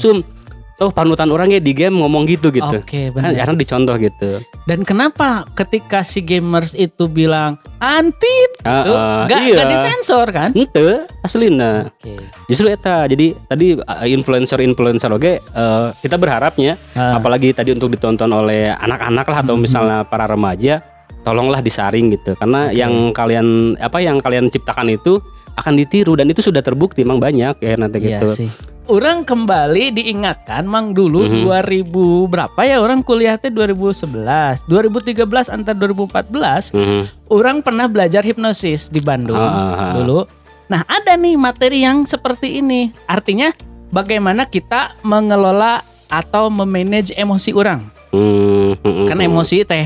Tuh 0.78 0.94
panutan 0.94 1.26
orangnya 1.28 1.58
di 1.58 1.74
game 1.74 1.98
ngomong 1.98 2.22
gitu 2.24 2.54
gitu. 2.54 2.78
Oke, 2.78 3.10
Kan 3.10 3.34
benar. 3.34 3.34
karena 3.34 3.56
dicontoh 3.58 3.98
gitu. 3.98 4.30
Dan 4.62 4.86
kenapa 4.86 5.42
ketika 5.52 6.06
si 6.06 6.22
gamers 6.22 6.70
itu 6.72 7.10
bilang 7.10 7.58
anti 7.78 8.30
Ah, 8.62 8.82
itu 8.86 8.92
ah, 8.94 9.22
nggak 9.26 9.40
iya. 9.42 9.54
nggak 9.58 9.70
disensor 9.70 10.26
kan? 10.30 10.50
Ente 10.54 11.02
aslina. 11.18 11.90
Oke. 11.90 12.14
Justru 12.46 12.70
eta. 12.70 13.06
Jadi 13.06 13.34
tadi 13.44 13.74
uh, 13.74 14.06
influencer-influencer 14.06 15.10
oke 15.10 15.32
uh, 15.50 15.90
kita 15.98 16.14
berharapnya 16.14 16.78
Ah, 16.94 17.18
apalagi 17.18 17.50
tadi 17.50 17.74
untuk 17.74 17.90
ditonton 17.90 18.30
oleh 18.30 18.70
anak-anak 18.70 19.26
lah 19.26 19.38
atau 19.42 19.58
Mhm. 19.58 19.62
misalnya 19.62 19.98
para 20.06 20.30
remaja 20.30 20.78
tolonglah 21.20 21.58
disaring 21.58 22.14
gitu. 22.14 22.38
Karena 22.38 22.70
Oke. 22.70 22.78
yang 22.78 22.92
kalian 23.10 23.46
apa 23.78 23.98
yang 23.98 24.22
kalian 24.22 24.46
ciptakan 24.46 24.94
itu 24.94 25.18
akan 25.58 25.74
ditiru 25.74 26.14
dan 26.14 26.30
itu 26.30 26.38
sudah 26.38 26.62
terbukti 26.62 27.02
emang 27.02 27.18
banyak 27.18 27.58
ya 27.58 27.74
nanti 27.74 27.98
iya 27.98 28.22
gitu. 28.22 28.30
sih. 28.30 28.50
Orang 28.88 29.28
kembali 29.28 29.92
diingatkan 29.92 30.64
mang 30.64 30.96
dulu 30.96 31.28
Mhm. 31.28 31.44
2000 31.44 32.24
berapa 32.24 32.56
ya 32.64 32.80
orang 32.80 33.04
kuliahnya 33.04 33.52
2011, 33.52 34.64
2013 34.64 35.52
antar 35.52 35.76
2014 35.76 36.72
Mhm. 36.72 37.28
orang 37.28 37.60
pernah 37.60 37.84
belajar 37.84 38.24
hipnosis 38.24 38.88
di 38.88 38.98
Bandung 38.98 39.36
Ah, 39.36 39.44
ah, 39.44 39.72
ah. 39.76 39.92
dulu. 39.92 40.24
Nah, 40.68 40.84
ada 40.84 41.14
nih 41.14 41.36
materi 41.36 41.84
yang 41.84 42.04
seperti 42.04 42.60
ini. 42.60 42.88
Artinya 43.04 43.52
bagaimana 43.88 44.44
kita 44.44 44.96
mengelola 45.00 45.84
atau 46.08 46.48
memanage 46.48 47.12
emosi 47.12 47.52
orang. 47.52 47.84
Hmm, 48.08 48.72
hmm, 48.74 49.04
Kan 49.04 49.20
hmm. 49.20 49.28
emosi 49.28 49.64
teh 49.64 49.84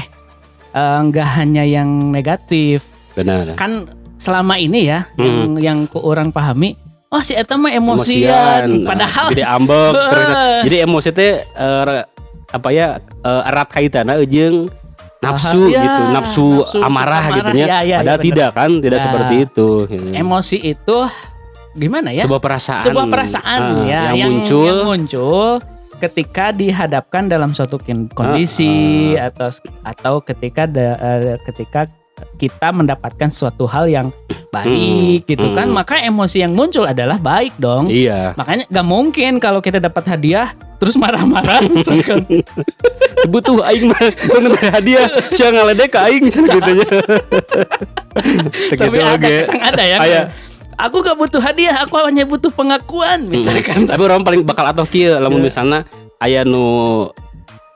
eh, 0.73 0.99
nggak 1.03 1.29
hanya 1.37 1.63
yang 1.63 1.91
negatif. 2.09 2.87
benar. 3.13 3.53
Kan 3.55 3.91
selama 4.15 4.57
ini 4.57 4.87
ya 4.87 5.05
Hmm. 5.15 5.21
yang 5.21 5.39
yang 5.59 5.79
ku 5.85 5.99
orang 5.99 6.31
pahami, 6.31 6.79
oh 7.13 7.21
si 7.21 7.33
eta 7.33 7.55
mah 7.55 7.71
emosian. 7.71 8.83
Padahal 8.83 9.27
jadi 9.31 9.45
ambek 9.47 9.93
jadi 10.65 10.77
emosi 10.83 11.09
teh 11.11 11.45
eh, 11.45 12.03
apa 12.49 12.69
ya 12.69 12.97
eh, 12.99 13.43
erat 13.47 13.69
kaitannya 13.69 14.25
jeung 14.25 14.67
nafsu 15.21 15.71
Ah, 15.71 15.79
gitu, 15.79 16.03
nafsu, 16.11 16.47
nafsu, 16.59 16.77
amarah 16.81 17.23
amarah, 17.23 17.37
gitu 17.47 17.63
ya. 17.63 17.79
iya, 17.81 17.97
Padahal 18.03 18.19
bener. 18.19 18.27
tidak 18.27 18.51
kan, 18.53 18.71
tidak 18.77 18.99
Nah, 18.99 19.05
seperti 19.07 19.35
itu. 19.41 19.69
gitu. 19.87 20.07
emosi 20.11 20.57
itu 20.59 20.97
gimana 21.73 22.09
ya? 22.11 22.27
Sebuah 22.27 22.43
perasaan. 22.43 22.83
sebuah 22.83 23.07
perasaan 23.07 23.61
ah, 23.63 23.87
ya 23.87 24.01
yang, 24.13 24.35
muncul. 24.35 24.67
yang 24.67 24.83
muncul 24.83 25.49
ketika 25.97 26.51
dihadapkan 26.51 27.31
dalam 27.31 27.55
suatu 27.55 27.79
kondisi 28.11 28.75
atau 29.15 29.47
atau 29.81 30.15
ketika 30.19 30.67
da- 30.67 30.99
eh, 30.99 31.39
ketika 31.45 31.87
kita 32.37 32.69
mendapatkan 32.71 33.29
suatu 33.29 33.65
hal 33.65 33.87
yang 33.87 34.09
baik 34.53 35.25
Hmm, 35.25 35.29
gitu 35.33 35.47
kan 35.57 35.65
hmm. 35.65 35.77
maka 35.77 35.97
emosi 35.99 36.45
yang 36.45 36.53
muncul 36.53 36.85
adalah 36.85 37.17
baik 37.17 37.57
dong 37.57 37.89
Iya. 37.89 38.37
makanya 38.37 38.69
gak 38.69 38.85
mungkin 38.85 39.41
kalau 39.41 39.65
kita 39.65 39.81
dapat 39.81 40.05
hadiah 40.07 40.53
terus 40.77 40.95
marah-marah 40.95 41.65
misalkan 41.73 42.21
butuh 43.25 43.65
aing 43.65 43.89
mah 43.89 44.03
hadiah 44.77 45.09
sia 45.31 45.49
ngaledek 45.49 45.97
aing 45.97 46.29
gitu 46.29 46.45
nya. 46.53 46.85
tapi 48.77 48.99
ada 48.99 49.31
ada 49.49 49.83
ya 49.83 49.97
Aya. 49.99 50.21
aku 50.77 51.01
gak 51.01 51.17
butuh 51.17 51.41
hadiah 51.41 51.81
aku 51.81 51.97
hanya 52.03 52.29
butuh 52.29 52.53
pengakuan 52.53 53.25
misalkan 53.25 53.89
Tapi 53.89 54.03
orang 54.03 54.21
paling 54.21 54.43
bakal 54.45 54.69
atau 54.69 54.85
kieu 54.85 55.17
lamun 55.17 55.41
Iya. 55.41 55.47
misalnya 55.49 55.79
aya 56.19 56.45
nu 56.45 57.09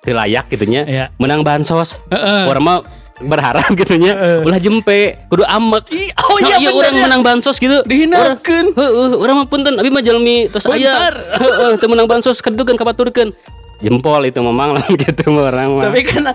layak 0.07 0.47
gitu 0.55 0.71
nya. 0.71 0.87
Iya. 0.87 1.05
Menang 1.19 1.43
bansos. 1.43 1.99
Heeh. 2.15 2.47
Orang 2.47 2.63
mah 2.63 2.79
berharap 3.19 3.65
gitu 3.73 3.97
nya 3.97 4.13
Heeh. 4.13 4.39
ulah 4.43 4.59
jempe 4.59 5.17
kudu 5.27 5.43
amek. 5.43 5.89
Ih, 5.89 6.13
oh 6.15 6.37
Nah, 6.37 6.49
iya 6.53 6.57
iya 6.59 6.71
orang 6.71 6.95
menang 6.99 7.23
bansos 7.23 7.57
gitu. 7.57 7.81
dihinakeun 7.83 8.67
Heeh, 8.73 9.09
urang 9.17 9.41
mah 9.41 9.47
punten 9.47 9.73
abi 9.75 9.89
mah 9.89 10.01
jalmi 10.01 10.49
tos 10.49 10.67
aya. 10.67 11.09
Heeh, 11.33 11.71
teu 11.77 11.87
menang 11.87 12.05
bansos 12.05 12.39
kedukeun 12.39 12.77
kabaturkeun. 12.77 13.33
Jempol 13.77 14.25
itu 14.25 14.41
memang 14.41 14.73
lah 14.73 14.85
gitu 14.91 15.33
orang 15.35 15.77
mah. 15.77 15.85
tapi 15.85 16.01
kan 16.01 16.33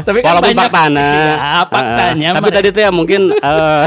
tapi 0.00 0.18
kan 0.20 0.28
Walaupun 0.32 0.48
banyak- 0.50 0.64
faktana. 0.66 1.08
Ya, 1.08 1.60
faktanya 1.66 2.28
Heeh. 2.28 2.36
Tapi 2.36 2.48
tadi 2.50 2.68
tuh 2.70 2.80
ya 2.80 2.90
mungkin 2.90 3.20
eh, 3.30 3.84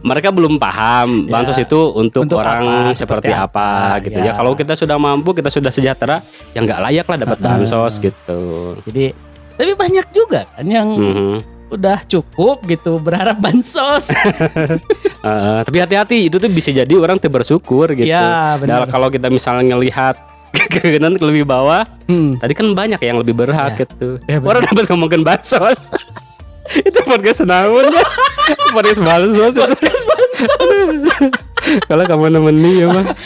mereka 0.00 0.28
belum 0.30 0.56
paham 0.56 1.24
Ya. 1.24 1.32
bansos 1.34 1.58
itu 1.58 1.92
untuk, 1.92 2.24
Untuk 2.24 2.38
orang 2.38 2.88
apa, 2.88 2.96
seperti 2.96 3.28
apa, 3.28 3.44
apa, 3.90 4.00
gitu 4.00 4.16
ya. 4.16 4.30
ya. 4.30 4.32
Kalau 4.32 4.54
kita 4.54 4.72
sudah 4.72 4.96
mampu, 4.96 5.34
kita 5.34 5.48
sudah 5.48 5.68
sejahtera, 5.68 6.22
ya 6.52 6.62
nggak 6.62 6.80
layak 6.80 7.04
lah 7.04 7.18
dapat 7.18 7.38
bansos 7.38 7.96
gitu. 7.98 8.40
jadi 8.84 9.12
tapi 9.58 9.74
banyak 9.74 10.06
juga 10.10 10.46
kan 10.48 10.64
yang 10.64 10.88
Mhm. 10.88 11.36
udah 11.68 12.00
cukup 12.06 12.64
gitu 12.64 12.96
berharap 12.96 13.36
bansos 13.36 14.08
Heeh, 15.18 15.58
tapi 15.60 15.76
hati-hati 15.76 16.30
itu 16.30 16.38
tuh 16.38 16.48
bisa 16.48 16.70
jadi 16.70 16.88
orang 16.94 17.18
tuh 17.18 17.28
bersyukur 17.28 17.90
gitu. 17.92 18.06
Ya, 18.06 18.54
benar. 18.56 18.86
Dan 18.86 18.88
kalau 18.88 19.10
kita 19.10 19.26
misalnya 19.28 19.74
ngelihat 19.74 20.14
kegagalan 20.72 21.18
lebih 21.18 21.44
bawah, 21.44 21.82
hmm. 22.06 22.38
tadi 22.38 22.54
kan 22.54 22.70
banyak 22.72 22.96
yang 23.02 23.18
lebih 23.18 23.34
berhak 23.34 23.74
Ya. 23.74 23.78
gitu. 23.84 24.08
Ya, 24.24 24.38
orang 24.38 24.62
dapat 24.64 24.86
ngomongin 24.88 25.20
bansos. 25.20 25.76
itu 26.88 26.98
podcast 27.02 27.42
senaun 27.42 27.84
ya. 27.90 28.04
podcast 28.70 29.00
bansos. 29.02 29.54
Podcast 29.58 30.04
Kalau 31.84 32.04
kamu 32.04 32.24
nemenin 32.30 32.74
ya 32.76 32.86
mah. 32.88 33.04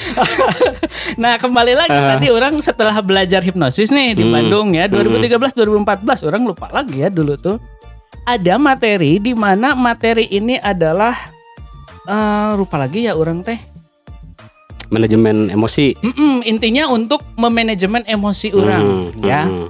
Nah 1.14 1.36
kembali 1.36 1.74
lagi 1.74 1.92
Ah. 1.92 2.16
tadi 2.16 2.28
orang 2.28 2.56
setelah 2.58 2.96
belajar 2.98 3.40
hipnosis 3.40 3.90
nih 3.90 4.14
di 4.14 4.22
Hmm. 4.22 4.32
Bandung 4.32 4.68
ya 4.72 4.86
2013 4.86 5.52
2014 5.52 5.98
orang 6.22 6.42
lupa 6.42 6.66
lagi 6.70 6.98
ya 6.98 7.08
dulu 7.08 7.36
tuh 7.36 7.56
ada 8.22 8.54
materi 8.56 9.18
di 9.18 9.32
mana 9.32 9.74
materi 9.74 10.24
ini 10.26 10.56
adalah 10.56 11.12
eh 12.02 12.50
lupa 12.54 12.78
lagi 12.78 13.04
ya 13.04 13.12
orang 13.12 13.42
teh 13.42 13.58
Manajemen 14.88 15.48
emosi. 15.48 15.96
Mm-mm, 15.98 16.44
intinya 16.44 16.84
untuk 16.86 17.24
memanajemen 17.34 18.04
emosi 18.04 18.52
orang 18.52 18.84
Hmm, 19.10 19.20
ya 19.20 19.42
hmm. 19.42 19.68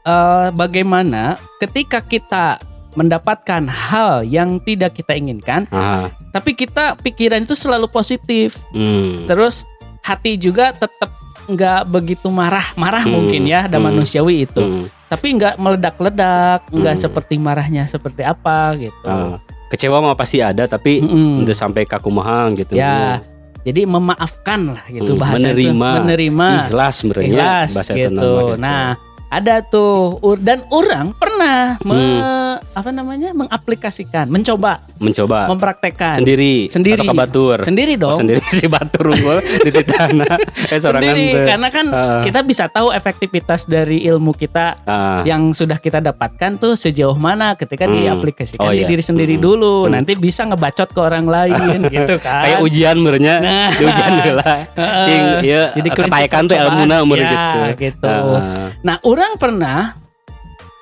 Eh, 0.00 0.48
bagaimana 0.50 1.36
ketika 1.58 2.00
kita 2.00 2.56
mendapatkan 2.90 3.68
hal 3.68 4.24
yang 4.24 4.56
tidak 4.58 4.92
kita 4.94 5.12
inginkan 5.12 5.68
Ah, 5.68 6.08
tapi 6.30 6.54
kita 6.54 6.94
pikiran 6.96 7.42
itu 7.42 7.52
selalu 7.52 7.86
positif 7.86 8.54
hmm. 8.70 9.26
terus 9.26 9.66
hati 10.00 10.34
juga 10.34 10.72
tetap 10.72 11.10
nggak 11.42 11.82
begitu 11.86 12.28
marah 12.28 12.62
marah 12.74 13.02
Hmm, 13.02 13.14
mungkin 13.16 13.42
ya 13.44 13.66
ada 13.66 13.76
hmm, 13.76 13.86
manusiawi 13.90 14.44
itu 14.44 14.60
Hmm. 14.60 14.86
tapi 15.06 15.34
nggak 15.34 15.58
meledak-ledak 15.58 16.60
nggak 16.68 16.94
Hmm. 16.94 17.02
seperti 17.02 17.34
marahnya 17.36 17.84
seperti 17.84 18.22
apa 18.22 18.74
gitu 18.76 19.02
Ah, 19.04 19.42
kecewa 19.68 19.98
mah 20.00 20.14
pasti 20.14 20.38
ada 20.38 20.66
tapi 20.66 20.98
Mm-mm. 20.98 21.42
udah 21.42 21.56
sampai 21.56 21.82
kakumahang 21.84 22.54
gitu. 22.54 22.72
ya 22.72 23.18
jadi 23.60 23.84
memaafkan 23.84 24.72
lah 24.72 24.82
gitu 24.88 25.12
Hmm, 25.12 25.20
bahasa 25.20 25.50
itu. 25.50 25.68
menerima. 25.68 25.88
menerima 26.00 26.48
Ikhlas 26.64 26.94
sebenarnya 26.96 27.28
ikhlas 27.28 27.70
bahasa 27.72 27.92
gitu. 27.92 28.08
tenang 28.08 28.24
mah 28.24 28.56
Nah, 28.56 28.88
ada 29.30 29.62
tuh 29.62 30.10
dan 30.36 30.66
orang 30.68 31.14
pernah 31.14 31.78
me- 31.80 31.98
Hmm. 32.20 32.58
apa 32.72 32.90
namanya 32.90 33.30
mengaplikasikan, 33.30 34.26
mencoba, 34.26 34.82
mencoba 34.96 35.46
mempraktekkan 35.46 36.18
sendiri 36.18 36.66
Sendiri. 36.66 36.98
atau 36.98 37.06
kabatur. 37.08 37.56
sendiri 37.60 37.94
Oh, 37.94 38.10
dong. 38.10 38.18
sendiri 38.18 38.42
si 38.52 38.66
batur 38.66 39.06
unggul 39.08 39.38
di 39.38 39.70
titana. 39.70 40.34
Eh 40.66 40.78
Sendiri, 40.80 41.46
karena 41.46 41.68
kan 41.68 41.86
Ah. 41.88 42.20
kita 42.20 42.42
bisa 42.42 42.66
tahu 42.66 42.90
efektivitas 42.90 43.64
dari 43.64 44.02
ilmu 44.02 44.32
kita 44.32 44.82
Ah, 44.82 45.22
yang 45.22 45.50
sudah 45.50 45.78
kita 45.78 46.00
dapatkan 46.00 46.58
tuh 46.58 46.74
sejauh 46.74 47.14
mana 47.14 47.54
ketika 47.54 47.86
Hmm. 47.86 47.94
diaplikasikan 47.96 48.60
Oh, 48.60 48.70
di 48.70 48.82
iya. 48.82 48.88
diri 48.88 49.00
sendiri 49.00 49.34
Hmm. 49.34 49.44
dulu. 49.44 49.74
Hmm. 49.84 49.94
Nanti 49.94 50.12
bisa 50.14 50.42
ngebacot 50.42 50.88
ke 50.88 51.00
orang 51.00 51.24
lain 51.24 51.54
gitu 51.94 52.18
kan. 52.18 52.42
kayak 52.44 52.58
ujian 52.60 52.96
merenya 52.98 53.34
Nah. 53.38 53.70
di 53.70 53.84
ujian 53.84 54.12
heula. 54.20 54.52
Heeh. 54.80 55.04
Cing 55.04 55.22
ieu 55.44 55.64
Jadi 55.72 55.88
ketayakan 55.88 56.42
tuh 56.44 56.56
cobaan. 56.56 56.66
ilmuna 56.68 56.96
umur 57.00 57.16
Ya, 57.16 57.30
gitu. 57.30 57.60
gitu. 57.80 58.10
Ah, 58.10 58.68
Nah, 58.80 58.96
orang 59.20 59.36
pernah 59.36 59.80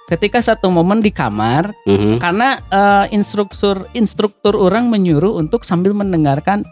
ketika 0.06 0.38
satu 0.40 0.70
momen 0.70 1.02
di 1.02 1.10
kamar 1.10 1.74
mhm. 1.84 2.22
karena 2.22 2.62
eh, 2.70 3.06
instruktur 3.12 3.90
instruktur 3.92 4.54
orang 4.54 4.88
menyuruh 4.88 5.36
untuk 5.36 5.66
sambil 5.66 5.92
mendengarkan 5.92 6.62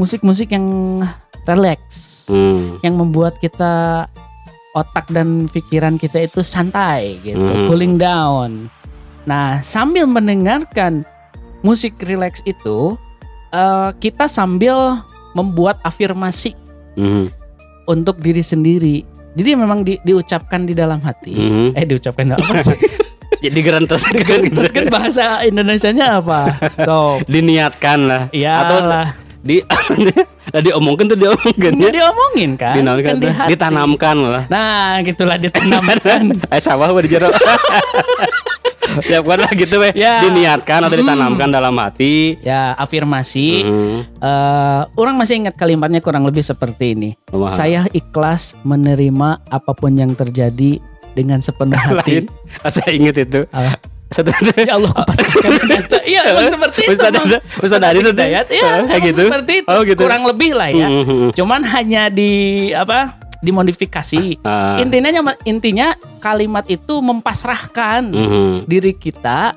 musik-musik 0.00 0.48
yang 0.50 0.64
relax, 1.44 1.80
Hmm. 2.28 2.80
yang 2.80 2.96
membuat 2.96 3.36
kita 3.40 4.06
otak 4.76 5.10
dan 5.10 5.50
pikiran 5.50 5.98
kita 5.98 6.24
itu 6.24 6.40
santai 6.46 7.18
gitu, 7.26 7.42
Hmm. 7.42 7.66
cooling 7.66 7.98
down. 7.98 8.70
Nah, 9.26 9.60
sambil 9.60 10.06
mendengarkan 10.06 11.04
musik 11.60 11.98
relax 12.06 12.40
itu, 12.46 12.96
eh, 13.52 13.90
kita 13.98 14.30
sambil 14.30 15.02
membuat 15.34 15.82
afirmasi 15.82 16.54
Mhm. 16.96 17.28
untuk 17.90 18.18
diri 18.22 18.42
sendiri. 18.42 18.96
Jadi 19.30 19.50
memang 19.54 19.86
di- 19.86 20.00
diucapkan 20.02 20.66
di 20.66 20.74
dalam 20.74 20.98
hati. 21.00 21.34
Mhm. 21.34 21.78
Eh 21.78 21.84
diucapkan 21.86 22.34
apa 22.34 22.66
sih? 22.66 22.78
Jadi 23.44 23.58
gerentes 23.64 24.04
Terus 24.52 24.70
kan 24.74 24.84
bahasa 24.92 25.40
Indonesianya 25.46 26.20
apa? 26.20 26.60
So, 26.86 27.22
diniatkan 27.24 27.98
lah 28.04 28.22
ya 28.34 28.66
atau 28.66 28.78
di 29.40 29.64
diomongkan 30.66 31.04
tuh 31.06 31.16
diomongkan 31.16 31.72
ya 31.74 31.90
diomongin 31.90 32.50
kan? 32.54 32.74
dinaunkan 32.74 33.10
Kan 33.10 33.16
di 33.16 33.28
hati. 33.28 33.48
ditanamkan 33.50 34.16
lah 34.18 34.44
Nah, 34.46 35.00
gitulah 35.00 35.36
ditanamkan. 35.36 36.36
eh 36.52 36.60
sawah 36.60 36.92
di 36.96 37.08
jero 37.08 37.30
ya 39.06 39.22
bukan 39.22 39.38
lah 39.40 39.52
gitu 39.52 39.78
weh 39.78 39.92
Ya. 39.94 40.18
diniatkan 40.20 40.82
atau 40.82 40.96
ditanamkan 40.96 41.48
dalam 41.48 41.72
hati 41.74 42.36
ya, 42.40 42.74
afirmasi. 42.74 43.62
Mhm. 43.62 43.98
Eh, 44.18 44.80
orang 44.94 45.14
masih 45.14 45.38
ingat 45.38 45.54
kalimatnya 45.54 46.00
kurang 46.00 46.26
lebih 46.26 46.42
seperti 46.42 46.92
ini. 46.92 47.10
Kumaha? 47.24 47.54
Saya 47.54 47.86
ikhlas 47.88 48.58
menerima 48.60 49.40
apa 49.46 49.72
pun 49.72 49.94
yang 49.94 50.12
terjadi 50.12 50.82
dengan 51.12 51.38
sepenuh 51.38 51.78
hati. 51.86 51.94
lain 51.96 52.24
saya 52.66 52.90
inget 52.90 53.16
itu 53.20 53.40
Apa? 53.48 53.78
Ya 54.10 54.74
Allah, 54.74 54.90
kupastikan 54.90 55.50
data. 55.70 55.98
Iya, 56.02 56.20
emang 56.28 56.50
seperti 56.50 56.80
itu. 56.82 56.90
Ustaz 56.92 57.14
Ustaz 57.62 57.80
Adi 57.80 57.98
tuh 58.02 58.10
Hidayat, 58.10 58.46
iya, 58.50 58.82
Eh, 58.82 58.86
kayak 58.90 59.02
gitu 59.06 59.22
Seperti 59.30 59.52
itu. 59.62 59.68
Oh, 59.70 59.80
gitu. 59.86 60.00
Kurang 60.02 60.26
lebih 60.26 60.50
lah 60.52 60.66
ya. 60.68 60.88
Mhm. 60.90 61.30
Cuman 61.30 61.62
hanya 61.62 62.10
di 62.10 62.30
apa? 62.74 63.14
Dimodifikasi. 63.40 64.42
Ah, 64.42 64.76
Intinya 64.76 65.08
intinya 65.42 65.88
kalimat 66.18 66.66
itu 66.66 67.00
mempasrahkan 67.00 68.10
mhm. 68.10 68.66
diri 68.66 68.92
kita 68.92 69.54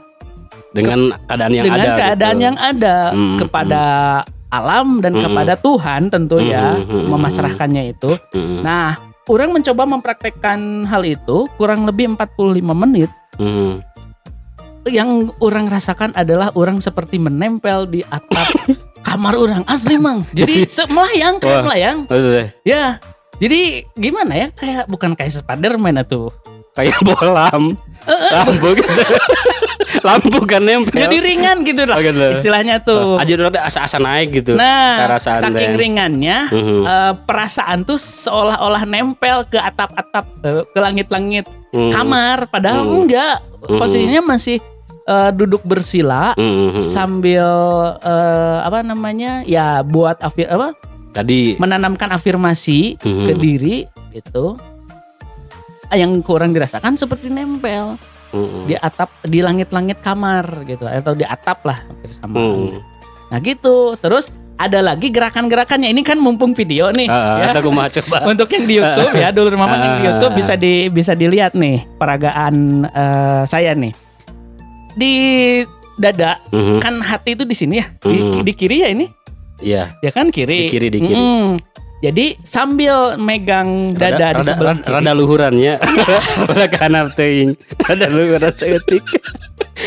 dengan 0.71 1.11
keadaan 1.27 1.51
yang 1.51 1.65
dengan 1.67 1.81
ada 1.81 1.97
keadaan 1.99 2.35
gitu. 2.35 2.45
yang 2.45 2.57
ada 2.57 2.95
Mm, 3.11 3.37
kepada 3.37 3.83
alam 4.49 4.87
dan 4.99 5.13
Mm. 5.13 5.21
kepada 5.21 5.53
Tuhan 5.55 6.01
tentu 6.07 6.37
ya 6.39 6.73
Mm, 6.73 6.81
mm, 6.81 6.93
mm, 6.93 7.05
memasrahkannya 7.09 7.83
itu. 7.89 8.11
Mhm. 8.31 8.61
Nah, 8.61 8.95
orang 9.25 9.49
mencoba 9.51 9.83
mempraktekkan 9.83 10.59
hal 10.85 11.03
itu 11.03 11.45
kurang 11.57 11.83
lebih 11.83 12.13
45 12.13 12.73
menit. 12.73 13.09
Mhm. 13.35 13.81
Yang 14.85 15.09
orang 15.39 15.67
rasakan 15.67 16.11
adalah 16.11 16.51
orang 16.53 16.77
seperti 16.77 17.15
menempel 17.15 17.85
di 17.85 18.03
atap 18.03 18.51
kamar 19.07 19.35
orang 19.35 19.63
asli 19.65 19.95
mang. 19.95 20.27
Jadi 20.29 20.67
melayang 20.91 21.37
Wah. 21.37 21.41
kan 21.41 21.63
melayang. 21.63 21.97
Betul 22.03 22.31
deh. 22.33 22.47
Ya. 22.63 22.99
Jadi 23.35 23.83
gimana 23.91 24.33
ya 24.37 24.47
kayak 24.49 24.85
bukan 24.85 25.13
kayak 25.13 25.33
Spiderman 25.33 25.99
itu. 25.99 26.31
kayak 26.73 27.05
bolam 27.05 27.77
lampu 28.33 28.73
gitu 28.73 28.89
lampu 30.07 30.41
kan 30.41 30.57
nempel 30.57 30.97
Jadi 30.97 31.21
ringan 31.21 31.61
gitu 31.61 31.85
lah. 31.85 31.95
Oh, 31.95 32.01
gitu. 32.01 32.33
Istilahnya 32.33 32.81
tuh. 32.81 33.21
aja 33.21 33.29
dulu 33.29 33.53
asa-asa 33.53 34.01
naik 34.01 34.33
gitu 34.33 34.57
Nah, 34.57 35.05
saking 35.21 35.77
ringannya 35.77 36.49
Mhm. 36.49 36.81
eh, 36.81 37.13
perasaan 37.23 37.85
tuh 37.85 38.01
seolah-olah 38.01 38.83
nempel 38.83 39.45
ke 39.45 39.55
atap-atap 39.55 40.25
eh, 40.41 40.65
ke 40.65 40.79
langit-langit 40.81 41.45
Mhm. 41.69 41.93
kamar 41.93 42.49
padahal 42.49 42.83
Hmm. 42.83 43.05
enggak. 43.05 43.37
Hmm. 43.63 43.77
Posisinya 43.77 44.21
masih 44.25 44.57
eh, 45.03 45.31
duduk 45.31 45.63
bersila 45.63 46.33
Mhm. 46.35 46.79
sambil 46.79 47.47
eh, 47.99 48.59
apa 48.61 48.79
namanya? 48.81 49.43
Ya 49.43 49.81
buat 49.81 50.19
afir 50.19 50.47
apa? 50.47 50.73
tadi 51.13 51.53
menanamkan 51.61 52.09
afirmasi 52.09 52.97
Mhm. 52.97 53.23
ke 53.23 53.33
diri 53.37 53.75
gitu. 54.11 54.57
Yang 55.93 56.25
kurang 56.25 56.57
dirasakan 56.57 56.97
seperti 56.97 57.29
nempel 57.29 58.01
Mhm. 58.33 58.65
di 58.65 58.73
atap 58.73 59.13
di 59.21 59.45
langit-langit 59.45 60.01
kamar 60.01 60.65
gitu 60.65 60.89
atau 60.89 61.13
di 61.13 61.21
atap 61.21 61.61
lah 61.69 61.85
hampir 61.85 62.09
sama. 62.09 62.33
Mhm. 62.41 62.81
Nah 63.29 63.39
gitu. 63.45 63.93
Terus 63.93 64.25
ada 64.57 64.81
lagi 64.81 65.13
gerakan-gerakannya. 65.13 65.93
Ini 65.93 66.01
kan 66.01 66.17
mumpung 66.17 66.57
video 66.57 66.89
nih 66.89 67.05
Ah, 67.05 67.53
ya. 67.53 67.61
Coba. 67.61 67.93
Untuk 68.33 68.49
yang 68.49 68.65
di 68.65 68.81
YouTube 68.81 69.13
ya, 69.13 69.29
dulur 69.29 69.53
mamang 69.53 69.77
yang 69.77 69.93
di 69.93 70.01
Ah. 70.01 70.09
YouTube 70.17 70.33
bisa 70.33 70.53
di 70.57 70.89
bisa 70.89 71.13
dilihat 71.13 71.53
nih 71.53 71.85
peragaan 71.93 72.85
eh, 72.89 73.43
saya 73.45 73.77
nih. 73.77 73.93
Di 74.93 75.13
dada 75.93 76.41
Mhm. 76.49 76.77
kan 76.79 76.97
hati 76.99 77.33
itu 77.33 77.43
di 77.43 77.53
sini 77.53 77.77
ya. 77.77 77.85
Di, 77.97 78.09
Mhm. 78.11 78.41
di 78.41 78.53
kiri 78.53 78.77
ya 78.81 78.89
ini. 78.89 79.05
Iya. 79.59 79.93
Ya 79.99 80.11
kan 80.11 80.29
kiri. 80.29 80.65
Di 80.65 80.69
kiri, 80.69 80.87
di 80.89 80.99
kiri. 80.99 81.15
Mm-mm. 81.15 81.55
Jadi 82.03 82.35
sambil 82.43 83.15
megang 83.15 83.95
dada 83.95 84.35
di 84.35 84.35
rada, 84.35 84.43
sebelah 84.43 84.75
rada, 84.75 84.83
kiri. 84.83 84.93
rada 84.99 85.11
luhurannya. 85.15 85.73
Ulah 86.45 86.67
kana 86.67 87.07
teuing. 87.07 87.55
Rada 87.79 88.07
luhuran 88.07 88.51
seeutik. 88.51 88.99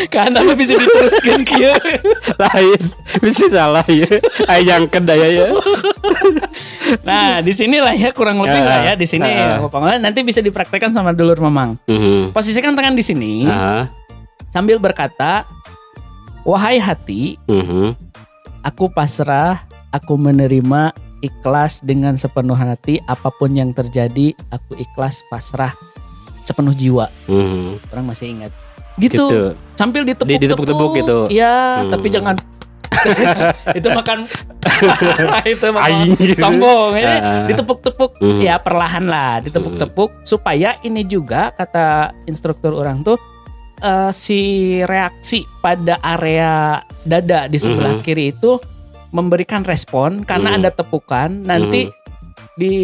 Karena 0.08 0.40
apa 0.40 0.52
bisa 0.52 0.74
diteruskan 0.74 1.44
kieu. 1.44 1.72
Lain. 2.42 2.80
Bisa 3.20 3.48
salah 3.48 3.84
ya. 3.86 4.08
Ayang 4.46 4.88
kedaya 4.88 5.28
ya. 5.28 5.46
Nah, 7.02 7.40
di 7.40 7.52
sinilah 7.52 7.92
ya 7.92 8.10
kurang 8.12 8.38
lebih 8.38 8.60
lah 8.60 8.80
ya 8.84 8.94
di 8.94 9.04
sini. 9.04 9.28
Pokoknya 9.60 10.00
nanti 10.00 10.22
bisa 10.22 10.40
dipraktekkan 10.40 10.92
sama 10.92 11.12
dulur 11.12 11.36
mamang. 11.36 11.76
Mhm. 11.84 12.32
Posisikan 12.32 12.72
tangan 12.72 12.94
di 12.94 13.04
sini 13.04 13.44
Ah. 13.44 13.88
Sambil 14.56 14.80
berkata, 14.80 15.44
"Wahai 16.48 16.80
hati, 16.80 17.36
Mhm. 17.44 17.92
aku 18.64 18.88
pasrah, 18.88 19.68
aku 19.92 20.16
menerima 20.16 20.96
ikhlas 21.20 21.84
dengan 21.84 22.16
sepenuh 22.16 22.56
hati 22.56 23.04
apa 23.04 23.28
pun 23.28 23.52
yang 23.52 23.76
terjadi, 23.76 24.32
aku 24.48 24.80
ikhlas 24.80 25.20
pasrah 25.28 25.76
sepenuh 26.40 26.72
jiwa." 26.72 27.12
Mhm. 27.28 27.92
Orang 27.92 28.08
masih 28.08 28.32
ingat. 28.32 28.52
Gitu, 28.96 29.28
Gitu. 29.28 29.40
sambil 29.76 30.08
ditepuk-tepuk. 30.08 30.40
Di- 30.40 30.44
ditepuk-tepuk 30.48 30.90
gitu. 30.96 31.18
Iya, 31.28 31.84
Hmm. 31.84 31.92
tapi 31.92 32.06
jangan 32.08 32.34
itu 33.78 33.88
makan 33.92 34.18
itu 35.52 35.66
makan 35.68 36.16
sombong 36.32 36.96
ya. 36.96 37.12
Ah. 37.20 37.44
Ditepuk-tepuk 37.44 38.16
Hmm. 38.16 38.40
ya 38.40 38.56
perlahan 38.56 39.04
lah, 39.04 39.44
ditepuk-tepuk 39.44 40.24
supaya 40.24 40.80
ini 40.80 41.04
juga 41.04 41.52
kata 41.52 42.16
instruktur 42.24 42.72
orang 42.72 43.04
tuh 43.04 43.20
eh, 43.78 44.10
si 44.10 44.40
reaksi 44.82 45.44
pada 45.58 46.00
area 46.00 46.80
dada 47.02 47.46
di 47.46 47.56
sebelah 47.56 47.96
Mhm. 47.96 48.02
kiri 48.02 48.30
itu 48.30 48.56
memberikan 49.10 49.62
respon 49.62 50.22
karena 50.22 50.52
Mhm. 50.52 50.58
ada 50.58 50.70
tepukan 50.72 51.28
nanti 51.30 51.86
Mhm. 51.86 51.94
di 52.56 52.74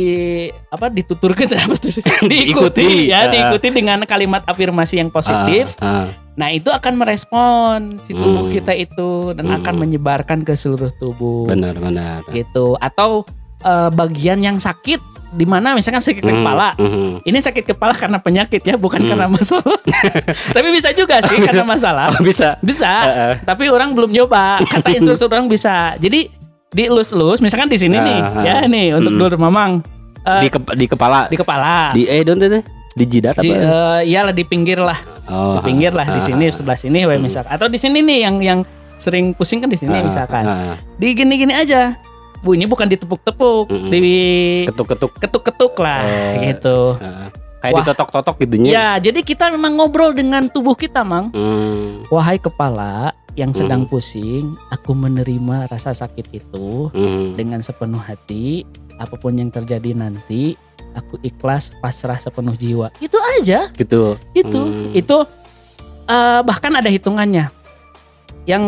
apa 0.69 0.89
dituturkan? 0.89 1.49
Diikuti. 2.29 3.09
ya 3.09 3.25
Ah. 3.25 3.29
diikuti 3.29 3.73
dengan 3.73 4.05
kalimat 4.05 4.45
afirmasi 4.45 5.01
yang 5.01 5.09
positif 5.09 5.77
Ah, 5.79 6.05
ah. 6.05 6.07
nah 6.35 6.49
itu 6.49 6.69
akan 6.69 6.95
merespon 6.95 7.97
si 8.01 8.13
tubuh 8.13 8.49
Hmm. 8.49 8.53
kita 8.53 8.73
itu 8.73 9.33
dan 9.33 9.49
Hmm. 9.49 9.59
akan 9.61 9.75
menyebarkan 9.79 10.45
ke 10.45 10.53
seluruh 10.53 10.93
tubuh 10.93 11.49
Benar, 11.49 11.77
benar. 11.77 12.21
gitu 12.31 12.77
atau 12.79 13.25
eh, 13.63 13.91
bagian 13.91 14.43
yang 14.43 14.59
sakit 14.59 14.99
di 15.33 15.43
mana 15.43 15.73
misalkan 15.73 15.99
sakit 15.99 16.21
Mhm. 16.21 16.33
kepala. 16.35 16.69
Mhm. 16.77 17.25
ini 17.25 17.39
sakit 17.39 17.65
kepala 17.67 17.93
karena 17.93 18.19
penyakit 18.19 18.61
ya 18.61 18.77
bukan 18.77 19.01
Hmm. 19.01 19.11
karena 19.11 19.27
masalah. 19.27 19.81
Tapi 20.57 20.69
bisa 20.71 20.93
juga 20.93 21.19
sih 21.23 21.41
karena 21.41 21.65
masalah. 21.65 22.13
Oh, 22.13 22.21
bisa. 22.21 22.61
bisa. 22.61 22.93
Heeh. 23.03 23.33
tapi 23.43 23.67
orang 23.67 23.93
belum 23.93 24.13
nyoba. 24.13 24.61
Kata 24.61 24.93
instruktur 24.95 25.29
orang 25.29 25.49
bisa. 25.49 25.97
Jadi 25.97 26.29
dielus-elus 26.69 27.41
misalkan 27.41 27.67
di 27.67 27.77
sini 27.77 27.97
nih. 27.97 28.19
Ah, 28.19 28.33
ah. 28.33 28.45
ya 28.45 28.57
nih 28.65 28.93
untuk 28.95 29.11
Hmm. 29.11 29.21
dulur 29.21 29.37
mamang. 29.37 29.81
Eh, 30.23 30.41
di, 30.41 30.49
kep- 30.49 30.75
di 30.75 30.87
kepala. 30.87 31.27
di 31.27 31.37
kepala. 31.37 31.91
Di 31.93 32.07
eh 32.07 32.23
don't 32.23 32.39
itu 32.39 32.61
di 32.93 33.05
jidat 33.09 33.41
di, 33.41 33.49
apa? 33.49 33.57
eh, 33.57 34.01
iyalah 34.07 34.31
di 34.31 34.45
pinggir 34.45 34.77
lah. 34.77 35.01
Oh, 35.25 35.57
di 35.57 35.65
pinggir 35.65 35.91
lah 35.91 36.05
di 36.07 36.21
sini 36.21 36.47
ah, 36.47 36.53
sebelah 36.53 36.77
sini 36.77 37.03
we 37.03 37.17
Hmm. 37.17 37.25
misalkan 37.25 37.51
atau 37.51 37.67
di 37.67 37.77
sini 37.77 37.99
nih 37.99 38.19
yang 38.23 38.37
yang 38.39 38.59
sering 38.95 39.33
pusing 39.33 39.59
kan 39.59 39.67
di 39.67 39.75
sini 39.75 39.97
ah, 39.97 40.05
misalkan. 40.05 40.45
ah, 40.45 40.77
di 40.95 41.09
gini-gini 41.11 41.51
aja 41.51 41.97
bu 42.43 42.53
ini 42.53 42.67
bukan 42.67 42.91
ditepuk-tepuk 42.91 43.71
Mm-mm. 43.71 43.89
di 43.89 44.03
ketuk-ketuk. 44.67 45.11
ketuk-ketuk 45.17 45.75
lah 45.79 46.03
Oh, 46.03 46.43
gitu. 46.43 46.79
ah. 46.99 47.31
kayak 47.63 47.87
ditotok-totok 47.87 48.35
gitunya 48.43 48.71
ya 48.75 48.89
jadi 48.99 49.23
kita 49.23 49.55
memang 49.55 49.79
ngobrol 49.79 50.11
dengan 50.11 50.51
tubuh 50.51 50.75
kita 50.75 51.07
mang. 51.07 51.31
Hmm, 51.31 52.03
wahai 52.11 52.35
kepala 52.37 53.15
yang 53.33 53.55
sedang 53.55 53.87
Hmm. 53.87 53.91
pusing 53.91 54.45
aku 54.69 54.93
menerima 54.93 55.71
rasa 55.71 55.95
sakit 55.95 56.27
itu 56.35 56.91
hmm. 56.91 57.39
dengan 57.39 57.63
sepenuh 57.63 58.03
hati. 58.03 58.67
Apa 58.99 59.17
pun 59.17 59.33
yang 59.33 59.49
terjadi 59.49 59.95
nanti 59.95 60.59
aku 60.93 61.17
ikhlas 61.23 61.73
pasrah 61.79 62.19
sepenuh 62.19 62.53
jiwa. 62.53 62.91
Itu 62.99 63.17
aja. 63.39 63.71
Gitu. 63.73 64.19
Itu. 64.35 64.61
Hmm. 64.61 64.91
itu 64.93 65.17
eh, 66.05 66.41
bahkan 66.43 66.75
ada 66.75 66.91
hitungannya. 66.91 67.47
Yang 68.45 68.65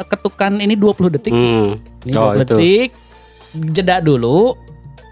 ketukan 0.00 0.58
ini 0.58 0.74
20 0.74 1.10
detik 1.10 1.32
Hmm. 1.32 1.78
ini 2.02 2.12
Oh, 2.14 2.32
20 2.32 2.36
itu. 2.36 2.42
detik 2.54 2.90
jeda 3.72 3.98
dulu 3.98 4.54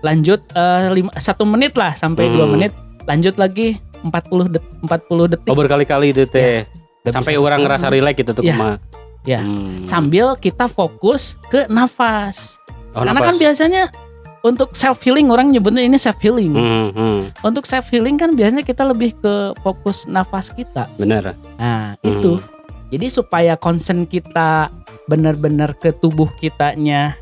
lanjut 0.01 0.45
lima, 0.93 1.11
satu 1.17 1.43
menit 1.43 1.75
lah 1.75 1.93
sampai 1.93 2.29
dua 2.29 2.45
Hmm. 2.45 2.53
menit 2.53 2.73
lanjut 3.05 3.35
lagi 3.35 3.81
40 4.03 4.47
detik 4.49 4.71
40 4.81 5.27
detik 5.27 5.49
oh 5.49 5.57
berkali-kali 5.57 6.11
itu 6.11 6.23
teh 6.25 6.63
Udah 7.03 7.13
sampai 7.13 7.35
orang 7.35 7.63
ngerasa 7.63 7.87
relax 7.89 8.15
gitu 8.17 8.31
tuh 8.33 8.43
Ya. 8.43 8.55
kuma 8.55 8.71
Ya. 9.23 9.41
Hmm. 9.41 9.83
sambil 9.83 10.35
kita 10.37 10.67
fokus 10.67 11.35
ke 11.49 11.67
nafas 11.67 12.63
Oh, 12.93 13.03
karena 13.03 13.19
napas. 13.19 13.29
kan 13.29 13.37
biasanya 13.37 13.83
untuk 14.41 14.73
self 14.73 15.03
healing 15.03 15.27
orang 15.27 15.51
nyebutnya 15.51 15.83
ini 15.83 15.97
self 15.97 16.19
healing 16.19 16.51
Hmm, 16.51 16.89
hmm. 16.91 17.21
untuk 17.43 17.63
self 17.63 17.89
healing 17.89 18.15
kan 18.15 18.33
biasanya 18.33 18.63
kita 18.63 18.85
lebih 18.85 19.13
ke 19.15 19.35
fokus 19.59 20.07
nafas 20.07 20.51
kita 20.51 20.87
bener 20.95 21.35
nah 21.57 21.95
Hmm. 21.97 22.11
itu 22.13 22.39
jadi 22.93 23.07
supaya 23.11 23.55
concern 23.59 24.07
kita 24.07 24.71
benar-benar 25.07 25.75
ke 25.79 25.95
tubuh 25.95 26.31
kitanya 26.39 27.15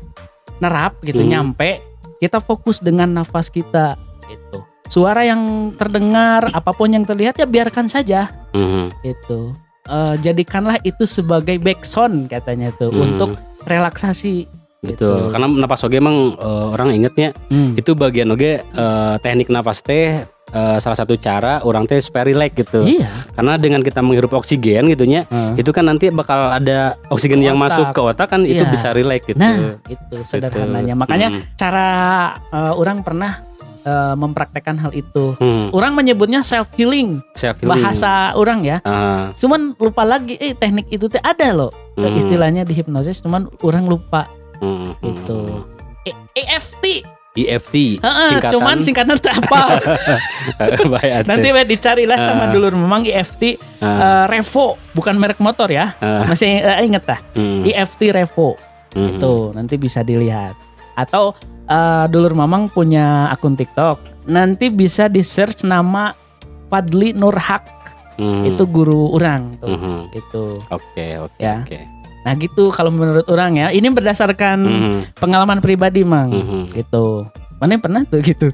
nerap 0.63 0.97
gitu 1.03 1.21
Hmm. 1.21 1.31
nyampe 1.31 1.81
kita 2.21 2.39
fokus 2.39 2.79
dengan 2.81 3.11
nafas 3.11 3.51
kita 3.51 3.99
gitu 4.29 4.63
suara 4.89 5.25
yang 5.25 5.73
terdengar 5.75 6.49
apa 6.53 6.71
pun 6.73 6.93
yang 6.93 7.05
terlihat 7.05 7.37
ya 7.37 7.45
biarkan 7.45 7.89
saja 7.89 8.29
Hmm. 8.53 8.89
itu 9.01 9.53
Eh, 9.85 10.15
jadikanlah 10.17 10.81
itu 10.81 11.05
sebagai 11.05 11.61
backsound 11.61 12.25
katanya 12.33 12.73
tuh 12.73 12.89
Hmm. 12.89 13.05
untuk 13.05 13.37
relaksasi 13.69 14.49
gitu. 14.87 15.05
Gitu. 15.05 15.29
Karena 15.29 15.45
napas 15.47 15.81
oge 15.81 15.97
emang 15.97 16.33
eh, 16.33 16.65
orang 16.69 16.93
ingetnya 16.93 17.33
Hmm. 17.47 17.73
itu 17.73 17.91
bagian 17.93 18.29
oge 18.29 18.61
eh, 18.61 19.15
teknik 19.19 19.47
napas 19.47 19.81
teh 19.81 20.21
eh, 20.47 20.77
salah 20.77 20.95
satu 20.95 21.15
cara 21.15 21.59
orang 21.61 21.83
teh 21.83 21.97
supaya 21.97 22.23
relax 22.23 22.53
gitu. 22.55 22.81
iya 22.81 23.09
Karena 23.33 23.55
dengan 23.55 23.81
kita 23.81 23.99
menghirup 23.99 24.31
oksigen 24.31 24.87
gitunya, 24.87 25.25
Heeh. 25.25 25.59
itu 25.59 25.69
kan 25.69 25.83
nanti 25.83 26.07
bakal 26.09 26.49
ada 26.49 26.95
oksigen 27.07 27.39
Ke 27.39 27.45
yang 27.45 27.57
otak. 27.57 27.65
masuk 27.67 27.85
ke 27.89 28.01
otak 28.05 28.27
kan 28.29 28.41
itu 28.43 28.59
Iya. 28.59 28.69
bisa 28.69 28.87
relax 28.89 29.21
gitu. 29.25 29.35
nah 29.35 29.55
itu 29.85 30.15
sederhananya 30.21 30.93
makanya 30.93 31.27
Hmm. 31.29 31.41
cara 31.55 31.87
eh, 32.47 32.73
orang 32.73 33.01
pernah 33.01 33.41
eh, 33.83 34.15
mempraktekkan 34.15 34.79
hal 34.79 34.91
itu 34.91 35.33
Hmm. 35.35 35.69
orang 35.71 35.93
menyebutnya 35.93 36.41
self 36.41 36.73
healing 36.73 37.21
Self 37.33 37.59
healing. 37.59 37.69
bahasa 37.75 38.33
orang 38.33 38.61
ya 38.61 38.77
Ah, 38.81 39.29
cuman 39.31 39.73
lupa 39.75 40.01
lagi 40.01 40.33
eh 40.35 40.53
teknik 40.53 40.89
itu 40.89 41.05
teh 41.05 41.21
ada 41.21 41.53
loh 41.53 41.69
hmm, 41.93 42.15
istilahnya 42.15 42.61
di 42.61 42.73
hipnosis 42.73 43.21
cuman 43.21 43.45
orang 43.61 43.85
lupa 43.85 44.25
hmm. 44.59 44.95
E- 46.05 46.17
EFT 46.37 46.83
EFT 47.35 47.99
Heeh, 47.99 48.29
singkatan. 48.31 48.51
cuman 48.53 48.77
singkatan 48.79 49.17
apa. 49.19 49.61
Nanti 51.27 51.51
we 51.51 51.61
dicarilah 51.67 52.15
sama 52.15 52.47
Ah. 52.47 52.49
dulur 52.49 52.71
memang 52.71 53.03
EFT 53.03 53.59
Ah, 53.83 54.23
eh, 54.23 54.25
Revo 54.31 54.79
bukan 54.95 55.19
merek 55.19 55.43
motor 55.43 55.67
ya? 55.67 55.91
Ah, 55.99 56.23
masih 56.23 56.63
eh, 56.63 56.79
inget 56.81 57.03
dah? 57.03 57.19
Hmm, 57.35 57.67
EFT 57.67 58.15
Revo. 58.15 58.55
Hmm, 58.95 59.19
itu 59.19 59.51
nanti 59.51 59.75
bisa 59.75 59.99
dilihat. 59.99 60.55
Atau 60.95 61.35
eh, 61.67 62.05
dulur 62.07 62.31
mamang 62.33 62.71
punya 62.71 63.27
akun 63.27 63.59
TikTok. 63.59 63.99
Nanti 64.25 64.71
bisa 64.71 65.05
di 65.05 65.19
search 65.19 65.67
nama 65.67 66.15
Fadli 66.65 67.11
Nurhak. 67.11 67.67
Hmm, 68.15 68.47
itu 68.47 68.63
guru 68.63 69.11
orang 69.11 69.59
tuh. 69.59 69.75
Hmm, 69.75 70.07
gitu. 70.15 70.55
Oke 70.71 71.19
oke 71.19 71.35
Ya. 71.35 71.67
oke. 71.67 71.79
Nah 72.25 72.33
gitu 72.33 72.67
kalau 72.67 72.89
menurut 72.89 73.23
orang 73.27 73.53
ya 73.55 73.67
ini 73.69 73.85
berdasarkan 73.87 74.57
Hmm, 74.57 74.99
pengalaman 75.15 75.61
pribadi 75.61 76.01
mang 76.01 76.33
hmm. 76.33 76.73
gitu 76.73 77.29
mana 77.55 77.71
yang 77.71 77.83
pernah 77.83 78.01
tuh 78.03 78.19
gitu 78.19 78.49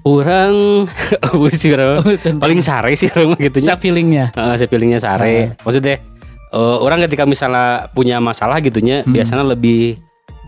Orang 0.00 0.86
sih 1.52 1.68
bro. 1.68 2.00
paling 2.38 2.60
sare 2.60 2.94
sih 2.94 3.10
orang 3.10 3.36
gitunya. 3.36 3.66
self 3.66 3.80
feelingnya 3.82 4.24
Heeh, 4.32 4.54
saya 4.56 4.64
feelingnya 4.66 4.96
sare. 4.98 5.58
Maksudnya 5.58 6.00
eh, 6.48 6.76
orang 6.78 7.04
ketika 7.04 7.24
misalnya 7.24 7.90
punya 7.90 8.16
masalah 8.18 8.56
gitunya 8.58 9.02
Hmm. 9.02 9.12
biasanya 9.12 9.44
lebih 9.44 9.98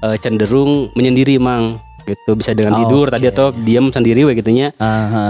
eh, 0.01 0.17
cenderung 0.17 0.89
menyendiri 0.95 1.37
mang 1.37 1.77
gitu 2.03 2.33
bisa 2.33 2.51
dengan 2.53 2.73
Oh, 2.73 2.79
tidur 2.81 3.07
oke. 3.07 3.13
tadi 3.13 3.27
atau 3.29 3.53
diam 3.55 3.89
sendiri 3.89 4.25
we 4.25 4.33
gitunya 4.35 4.73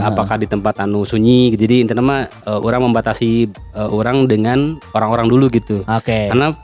apakah 0.00 0.38
di 0.38 0.46
tempat 0.46 0.78
anu 0.78 1.02
sunyi 1.02 1.50
gitu. 1.50 1.66
jadi 1.66 1.82
intinya 1.82 2.00
mah 2.00 2.20
eh, 2.28 2.60
orang 2.60 2.86
membatasi 2.86 3.30
eh, 3.50 3.88
orang 3.90 4.24
dengan 4.24 4.78
orang-orang 4.92 5.26
dulu 5.26 5.50
gitu 5.50 5.82
oke 5.82 6.18
karena 6.30 6.54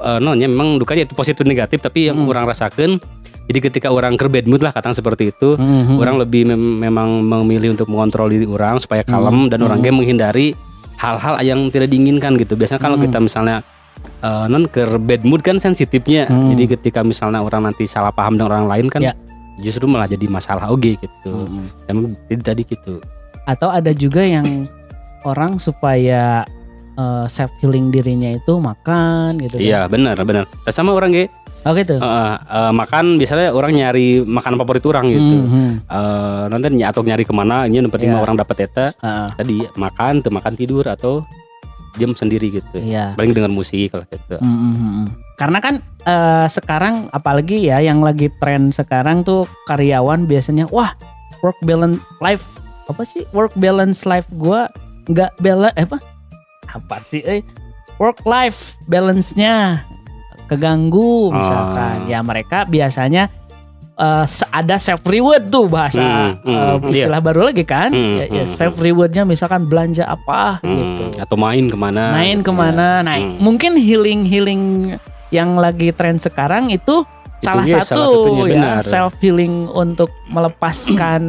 eh, 0.00 0.18
nonnya 0.18 0.46
memang 0.46 0.76
dukanya 0.76 1.04
itu 1.04 1.14
positif 1.14 1.44
negatif 1.44 1.78
tapi 1.78 2.08
yang 2.08 2.16
Hmm. 2.18 2.28
orang 2.28 2.44
rasakan 2.44 2.96
jadi 3.46 3.58
ketika 3.60 3.88
orang 3.90 4.14
ke 4.14 4.26
bad 4.26 4.46
mood 4.46 4.60
lah 4.60 4.70
katang 4.70 4.92
seperti 4.92 5.30
itu 5.30 5.54
Mhm. 5.54 5.98
orang 5.98 6.16
lebih 6.16 6.46
mem- 6.46 6.78
memang 6.80 7.08
memilih 7.20 7.74
untuk 7.74 7.86
mengontrol 7.86 8.28
diri 8.28 8.44
orang 8.44 8.78
supaya 8.78 9.02
kalem 9.02 9.46
Hmm. 9.46 9.50
dan 9.50 9.58
orang 9.60 9.78
Hmm. 9.78 9.92
menghindari 9.92 10.54
hal-hal 10.96 11.40
yang 11.40 11.66
tidak 11.68 11.88
diinginkan 11.88 12.36
gitu 12.36 12.54
biasanya 12.54 12.78
kalau 12.78 12.96
Hmm. 12.96 13.04
kita 13.04 13.18
misalnya 13.18 13.60
eh, 14.00 14.46
non 14.48 14.64
ke 14.64 14.84
bad 14.96 15.24
mood 15.24 15.40
kan 15.40 15.56
sensitifnya. 15.56 16.24
Hmm. 16.24 16.48
Jadi 16.48 16.72
ketika 16.74 17.00
misalnya 17.00 17.40
orang 17.40 17.68
nanti 17.68 17.84
salah 17.84 18.08
paham 18.08 18.32
dengan 18.32 18.48
orang 18.50 18.66
lain 18.66 18.86
kan 18.88 19.00
Ya. 19.02 19.12
justru 19.58 19.84
malah 19.84 20.08
jadi 20.08 20.24
masalah 20.24 20.68
oke 20.68 20.96
gitu. 20.96 21.28
Mm-mm. 21.28 21.68
Emang 21.84 22.16
jadi 22.24 22.40
tadi 22.40 22.62
gitu. 22.64 22.96
Atau 23.44 23.68
ada 23.68 23.92
juga 23.92 24.20
yang 24.20 24.64
orang 25.20 25.56
supaya 25.56 26.44
self 27.26 27.52
healing 27.58 27.88
dirinya 27.88 28.30
itu 28.30 28.56
makan 28.56 29.38
gitu. 29.38 29.56
kan. 29.56 29.62
Iya 29.62 29.80
benar 29.86 30.16
benar. 30.22 30.44
Dan 30.64 30.72
sama 30.72 30.92
orang 30.92 31.10
kayak 31.10 31.30
Oh 31.60 31.76
gitu. 31.76 32.00
eh, 32.00 32.36
eh, 32.40 32.72
makan 32.72 33.20
biasanya 33.20 33.52
orang 33.52 33.76
nyari 33.76 34.24
makanan 34.24 34.56
favorit 34.56 34.84
orang 34.86 35.06
gitu. 35.08 35.36
Mhm. 35.44 35.68
Eh, 35.84 36.44
nanti 36.48 36.66
ny- 36.70 36.84
atau 36.84 37.00
nyari 37.00 37.22
ke 37.22 37.32
mana 37.32 37.64
ini 37.64 37.78
yang 37.78 37.88
penting 37.88 38.08
Iya. 38.08 38.16
mah 38.16 38.24
orang 38.24 38.36
dapat 38.36 38.56
eta 38.64 38.86
Heeh. 38.96 39.28
tadi 39.36 39.56
makan 39.76 40.12
tuh 40.20 40.32
makan 40.32 40.52
tidur 40.56 40.84
atau 40.84 41.20
diam 41.94 42.14
sendiri 42.14 42.48
gitu. 42.50 42.78
Iya. 42.80 43.12
Paling 43.12 43.34
dengar 43.34 43.50
musik 43.50 43.92
kalau 43.92 44.06
gitu. 44.06 44.40
Mhm. 44.40 45.12
Karena 45.36 45.58
kan 45.58 45.74
eh, 46.00 46.46
sekarang 46.48 47.08
apalagi 47.10 47.60
ya 47.62 47.76
yang 47.78 48.00
lagi 48.00 48.32
tren 48.40 48.72
sekarang 48.72 49.20
tuh 49.20 49.44
karyawan 49.66 50.24
biasanya 50.24 50.64
wah 50.68 50.96
work 51.40 51.60
balance 51.60 52.00
life 52.18 52.44
apa 52.88 53.04
sih 53.04 53.28
work 53.30 53.52
balance 53.54 54.02
life 54.02 54.24
gua 54.32 54.68
nggak 55.06 55.32
bela 55.38 55.68
eh, 55.72 55.84
apa 55.84 56.00
apa 56.72 56.96
sih 56.98 57.20
eh 57.20 57.42
work 57.96 58.22
life 58.22 58.78
balance-nya 58.84 59.84
keganggu 60.46 61.30
misalkan 61.30 61.96
Ah. 62.00 62.08
ya 62.08 62.18
mereka 62.20 62.64
biasanya 62.64 63.30
se- 64.24 64.48
ada 64.48 64.76
self 64.76 65.04
reward 65.04 65.46
tuh 65.46 65.68
bahasa 65.68 66.00
Hmm, 66.00 66.32
hmm, 66.40 66.56
eh, 66.56 66.76
istilah 66.90 67.20
baru 67.20 67.40
lagi 67.46 67.62
kan 67.62 67.88
Hmm, 67.88 68.16
ya, 68.16 68.26
ya 68.32 68.42
hmm, 68.42 68.50
self 68.50 68.76
rewardnya 68.76 69.22
misalkan 69.22 69.64
belanja 69.64 70.04
apa 70.04 70.58
Hmm, 70.58 70.96
gitu 70.96 71.04
Atau 71.18 71.36
main 71.36 71.64
ke 71.64 71.76
mana? 71.76 72.10
main 72.10 72.38
gitu 72.38 72.48
ke 72.48 72.52
mana. 72.52 72.86
Nah, 73.00 73.14
Hmm. 73.14 73.36
mungkin 73.38 73.76
healing 73.76 74.24
healing 74.24 74.62
yang 75.28 75.54
lagi 75.54 75.92
tren 75.92 76.16
sekarang 76.16 76.68
itu 76.68 77.04
salah 77.38 77.62
dia 77.62 77.80
satu 77.80 77.94
salah 77.94 78.08
satunya, 78.10 78.42
ya 78.42 78.56
benar. 78.56 78.82
self 78.82 79.14
healing 79.18 79.68
untuk 79.68 80.08
melepaskan 80.26 81.22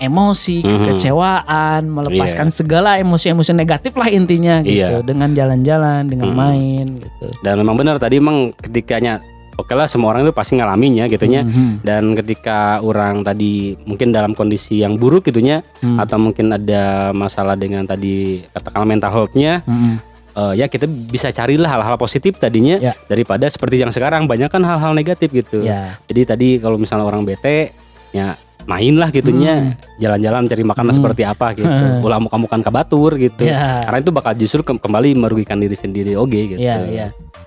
emosi, 0.00 0.64
Mhm. 0.64 0.96
kekecewaan, 0.96 1.80
melepaskan 1.86 2.48
Iya. 2.48 2.56
segala 2.56 2.90
emosi-emosi 2.96 3.52
negatif 3.52 3.92
lah 3.94 4.08
intinya 4.08 4.64
gitu 4.64 4.96
Iya. 4.96 5.04
dengan 5.04 5.30
jalan-jalan, 5.30 6.08
dengan 6.08 6.32
Mhm. 6.32 6.36
main 6.36 6.86
gitu. 6.98 7.26
Dan 7.44 7.60
memang 7.60 7.76
benar 7.76 8.00
tadi 8.00 8.16
emang 8.16 8.50
ketikanya 8.56 9.20
oke 9.54 9.76
lah 9.76 9.84
semua 9.84 10.16
orang 10.16 10.24
itu 10.24 10.32
pasti 10.32 10.56
ngalaminnya 10.56 11.04
gitunya. 11.06 11.44
Mhm. 11.44 11.84
Dan 11.84 12.16
ketika 12.16 12.80
orang 12.80 13.20
tadi 13.20 13.76
mungkin 13.84 14.08
dalam 14.08 14.32
kondisi 14.32 14.80
yang 14.80 14.96
buruk 14.96 15.28
gitunya 15.28 15.60
Hmm. 15.84 16.00
atau 16.00 16.16
mungkin 16.16 16.48
ada 16.48 17.12
masalah 17.12 17.60
dengan 17.60 17.84
tadi 17.84 18.40
katakanlah 18.56 18.88
mental 18.88 19.12
health-nya 19.12 19.60
Mhm. 19.68 19.94
eh, 20.32 20.52
ya 20.64 20.66
kita 20.66 20.88
bisa 20.88 21.28
carilah 21.28 21.68
hal-hal 21.68 22.00
positif 22.00 22.40
tadinya 22.40 22.80
Ya. 22.80 22.96
daripada 23.04 23.44
seperti 23.52 23.84
yang 23.84 23.92
sekarang 23.92 24.24
banyak 24.24 24.48
kan 24.48 24.64
hal-hal 24.64 24.96
negatif 24.96 25.28
gitu. 25.28 25.60
Ya. 25.60 26.00
Jadi 26.08 26.20
tadi 26.24 26.48
kalau 26.56 26.80
misalnya 26.80 27.04
orang 27.04 27.28
bete 27.28 27.76
ya 28.16 28.40
main 28.64 28.94
lah 28.94 29.08
gitunya 29.08 29.74
jalan-jalan 29.96 30.44
cari 30.44 30.62
makanan 30.62 30.90
Hmm. 30.90 30.98
seperti 31.00 31.22
apa 31.22 31.46
gitu. 31.54 31.66
Ulah 32.04 32.18
amuk-amukan 32.18 32.60
ke 32.60 32.70
batur 32.70 33.10
gitu. 33.14 33.42
Ya. 33.42 33.80
Karena 33.80 33.98
itu 33.98 34.10
bakal 34.10 34.32
justru 34.34 34.60
ke- 34.60 34.76
kembali 34.76 35.14
merugikan 35.14 35.56
diri 35.56 35.74
sendiri 35.74 36.14
oke 36.14 36.40
gitu. 36.50 36.60
Ya, 36.60 36.80
ya. 36.82 37.06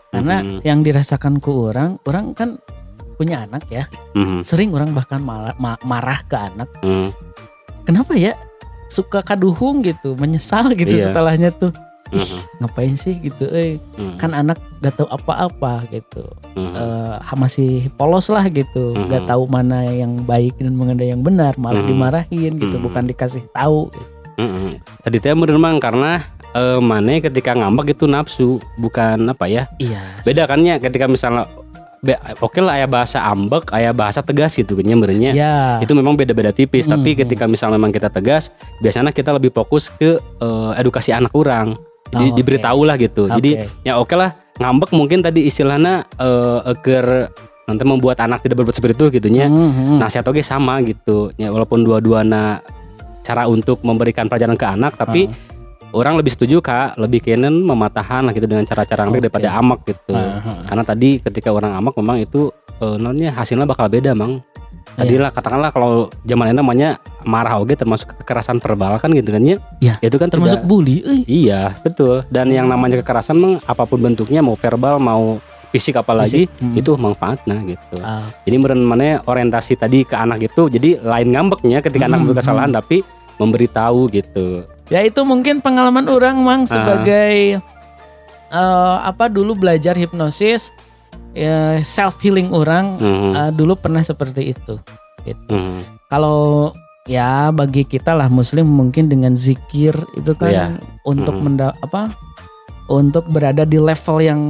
Karena 0.09 0.41
Mhm. 0.41 0.61
yang 0.61 0.79
dirasakan 0.81 1.37
ku 1.37 1.67
orang, 1.67 1.97
orang 2.03 2.31
kan 2.31 2.57
punya 3.13 3.43
anak 3.43 3.65
ya. 3.67 3.85
Mhm. 4.13 4.41
Sering 4.41 4.69
orang 4.71 4.91
bahkan 4.91 5.19
malah- 5.19 5.57
ma- 5.57 5.81
marah 5.81 6.21
ke 6.23 6.35
anak 6.35 6.69
Mhm. 6.81 7.09
kenapa 7.83 8.13
ya 8.13 8.33
suka 8.87 9.21
kaduhung 9.21 9.81
gitu 9.81 10.13
menyesal 10.13 10.69
gitu 10.73 10.91
Iya. 10.91 11.09
setelahnya 11.09 11.49
tuh 11.51 11.73
Mhm. 12.13 12.39
ngapain 12.61 12.93
sih 12.93 13.17
gitu 13.17 13.49
eh? 13.49 13.81
Mhm. 13.97 14.15
kan 14.21 14.31
anak 14.31 14.61
gak 14.79 14.93
tahu 14.95 15.09
apa-apa 15.09 15.83
gitu. 15.89 16.23
Mhm. 16.53 16.73
Eh, 16.77 17.35
masih 17.35 17.71
polos 17.97 18.29
lah 18.29 18.45
gitu. 18.47 18.93
Gak 19.09 19.25
tahu 19.25 19.49
mana 19.49 19.83
yang 19.89 20.21
baik 20.23 20.55
dan 20.61 20.77
mana 20.77 20.93
yang 20.95 21.25
benar 21.25 21.57
malah 21.57 21.81
dimarahin 21.83 22.55
gitu 22.61 22.77
bukan 22.77 23.09
dikasih 23.09 23.43
tahu. 23.51 23.89
Mhm. 24.37 24.81
Tadi 25.03 25.17
teh 25.19 25.33
bener 25.33 25.57
mang 25.57 25.77
karena 25.81 26.23
eh, 26.53 26.77
mana 26.77 27.17
ketika 27.17 27.57
ngambek 27.57 27.97
itu 27.97 28.05
nafsu 28.05 28.61
bukan 28.77 29.25
apa 29.25 29.49
ya? 29.49 29.65
Iya. 29.81 30.01
Beda 30.21 30.45
kan 30.45 30.61
ya 30.61 30.77
ketika 30.77 31.09
misalnya 31.09 31.49
oke 32.43 32.59
lah 32.59 32.75
ayah 32.75 32.89
bahasa 32.89 33.23
ambek 33.23 33.71
ayah 33.71 33.95
bahasa 33.95 34.19
tegas 34.19 34.59
gitu 34.59 34.75
kan 34.75 34.83
nyambernya 34.83 35.31
ya 35.31 35.55
itu 35.79 35.95
memang 35.95 36.19
beda-beda 36.19 36.51
tipis 36.51 36.83
tapi 36.83 37.15
Mhm. 37.15 37.19
ketika 37.23 37.47
misalnya 37.47 37.79
memang 37.79 37.95
kita 37.95 38.11
tegas 38.11 38.51
biasanya 38.83 39.15
kita 39.15 39.31
lebih 39.31 39.55
fokus 39.55 39.87
ke 39.87 40.19
eh, 40.19 40.71
edukasi 40.75 41.15
anak 41.15 41.31
orang 41.31 41.79
jadi 42.13 42.25
oke. 42.25 42.37
diberitahu 42.37 42.81
lah 42.81 42.95
gitu 42.95 43.23
jadi 43.27 43.51
Oke. 43.59 43.83
ya 43.83 43.93
oke 43.97 44.13
lah 44.13 44.31
ngambek 44.53 44.89
mungkin 44.91 45.19
tadi 45.19 45.43
istilahnya 45.43 46.05
eh 46.13 46.59
agar 46.67 47.33
nanti 47.63 47.83
membuat 47.83 48.19
anak 48.19 48.39
tidak 48.39 48.59
berbuat 48.59 48.75
seperti 48.75 48.93
itu 48.93 49.05
gitunya 49.13 49.47
Mhm. 49.47 49.97
nasihat 49.97 50.23
oke 50.23 50.39
sama 50.39 50.77
gitu 50.81 51.33
ya 51.35 51.49
walaupun 51.49 51.81
dua-duana 51.81 52.59
cara 53.23 53.47
untuk 53.47 53.79
memberikan 53.81 54.27
pelajaran 54.27 54.53
ke 54.53 54.67
anak 54.67 54.93
tapi 54.93 55.31
orang 55.91 56.19
lebih 56.19 56.29
setuju 56.29 56.59
kak 56.59 56.97
lebih 56.97 57.21
kenen 57.21 57.61
mematahan 57.61 58.25
lah 58.25 58.31
gitu 58.31 58.45
dengan 58.45 58.65
cara-cara 58.65 59.05
ambek 59.05 59.23
daripada 59.23 59.53
amak 59.53 59.79
gitu 59.85 60.11
Aha. 60.11 60.65
karena 60.65 60.83
tadi 60.83 61.09
ketika 61.19 61.49
orang 61.49 61.71
amak 61.71 61.95
memang 61.95 62.19
itu 62.19 62.51
eh, 62.77 62.97
nonnya 62.97 63.31
hasilnya 63.31 63.63
bakal 63.63 63.87
beda 63.87 64.11
mang 64.11 64.43
tadi 64.93 65.13
Iya. 65.13 65.21
lah 65.21 65.31
katakanlah 65.31 65.69
kalau 65.69 65.91
zaman 66.21 66.47
ini 66.47 66.55
namanya 66.55 66.89
marah 67.23 67.57
oke 67.57 67.73
termasuk 67.73 68.13
kekerasan 68.15 68.57
verbal 68.57 68.95
kan 68.95 69.09
gitu 69.09 69.29
kan 69.29 69.41
ya 69.41 69.57
Ya, 69.79 69.95
itu 69.99 70.15
kan 70.15 70.27
termasuk 70.27 70.59
tidak- 70.59 70.67
bully 70.67 71.01
eh. 71.01 71.21
iya 71.25 71.75
betul 71.79 72.21
dan 72.27 72.47
yang 72.47 72.65
namanya 72.65 72.99
kekerasan 72.99 73.35
mang 73.35 73.53
apa 73.61 73.83
pun 73.83 73.99
bentuknya 73.99 74.39
mau 74.39 74.53
verbal 74.53 74.97
mau 74.97 75.37
fisik 75.69 75.95
apalagi 75.95 76.45
Fisik. 76.45 76.61
Mhm. 76.61 76.75
itu 76.77 76.91
manfaatnya 76.93 77.57
gitu 77.65 77.97
Ah, 77.99 78.29
jadi 78.41 78.55
meren 78.55 78.81
mana 78.81 79.21
orientasi 79.21 79.73
tadi 79.75 80.03
ke 80.03 80.13
anak 80.13 80.45
itu 80.45 80.67
jadi 80.67 81.01
lain 81.01 81.29
ngambeknya 81.31 81.79
ketika 81.79 82.05
anak 82.05 82.13
Hmm, 82.15 82.29
membuat 82.29 82.39
kesalahan 82.39 82.69
tapi 82.71 83.01
memberitahu 83.35 84.07
gitu. 84.09 84.69
ya 84.87 85.01
itu 85.01 85.21
mungkin 85.21 85.57
pengalaman 85.57 86.05
orang 86.05 86.37
Ah. 86.37 86.45
mang 86.45 86.61
sebagai 86.63 87.57
eh, 88.51 88.97
apa 89.01 89.25
dulu 89.27 89.57
belajar 89.57 89.95
hipnosis 89.95 90.69
ya 91.33 91.81
self 91.81 92.21
healing 92.21 92.49
orang 92.49 92.97
Mhm. 92.97 93.29
eh, 93.33 93.51
dulu 93.51 93.73
pernah 93.75 94.01
seperti 94.01 94.53
itu 94.53 94.77
gitu. 95.23 95.49
Mhm. 95.49 95.81
kalau 96.07 96.69
ya 97.03 97.49
bagi 97.49 97.83
kita 97.83 98.13
lah 98.13 98.27
muslim 98.27 98.63
mungkin 98.65 99.07
dengan 99.07 99.33
zikir 99.33 99.91
itu 100.13 100.31
kan 100.33 100.49
Iya. 100.49 100.67
untuk 101.03 101.35
menda 101.35 101.73
apa 101.79 102.13
untuk 102.85 103.27
berada 103.27 103.63
di 103.63 103.75
level 103.75 104.17
yang 104.19 104.41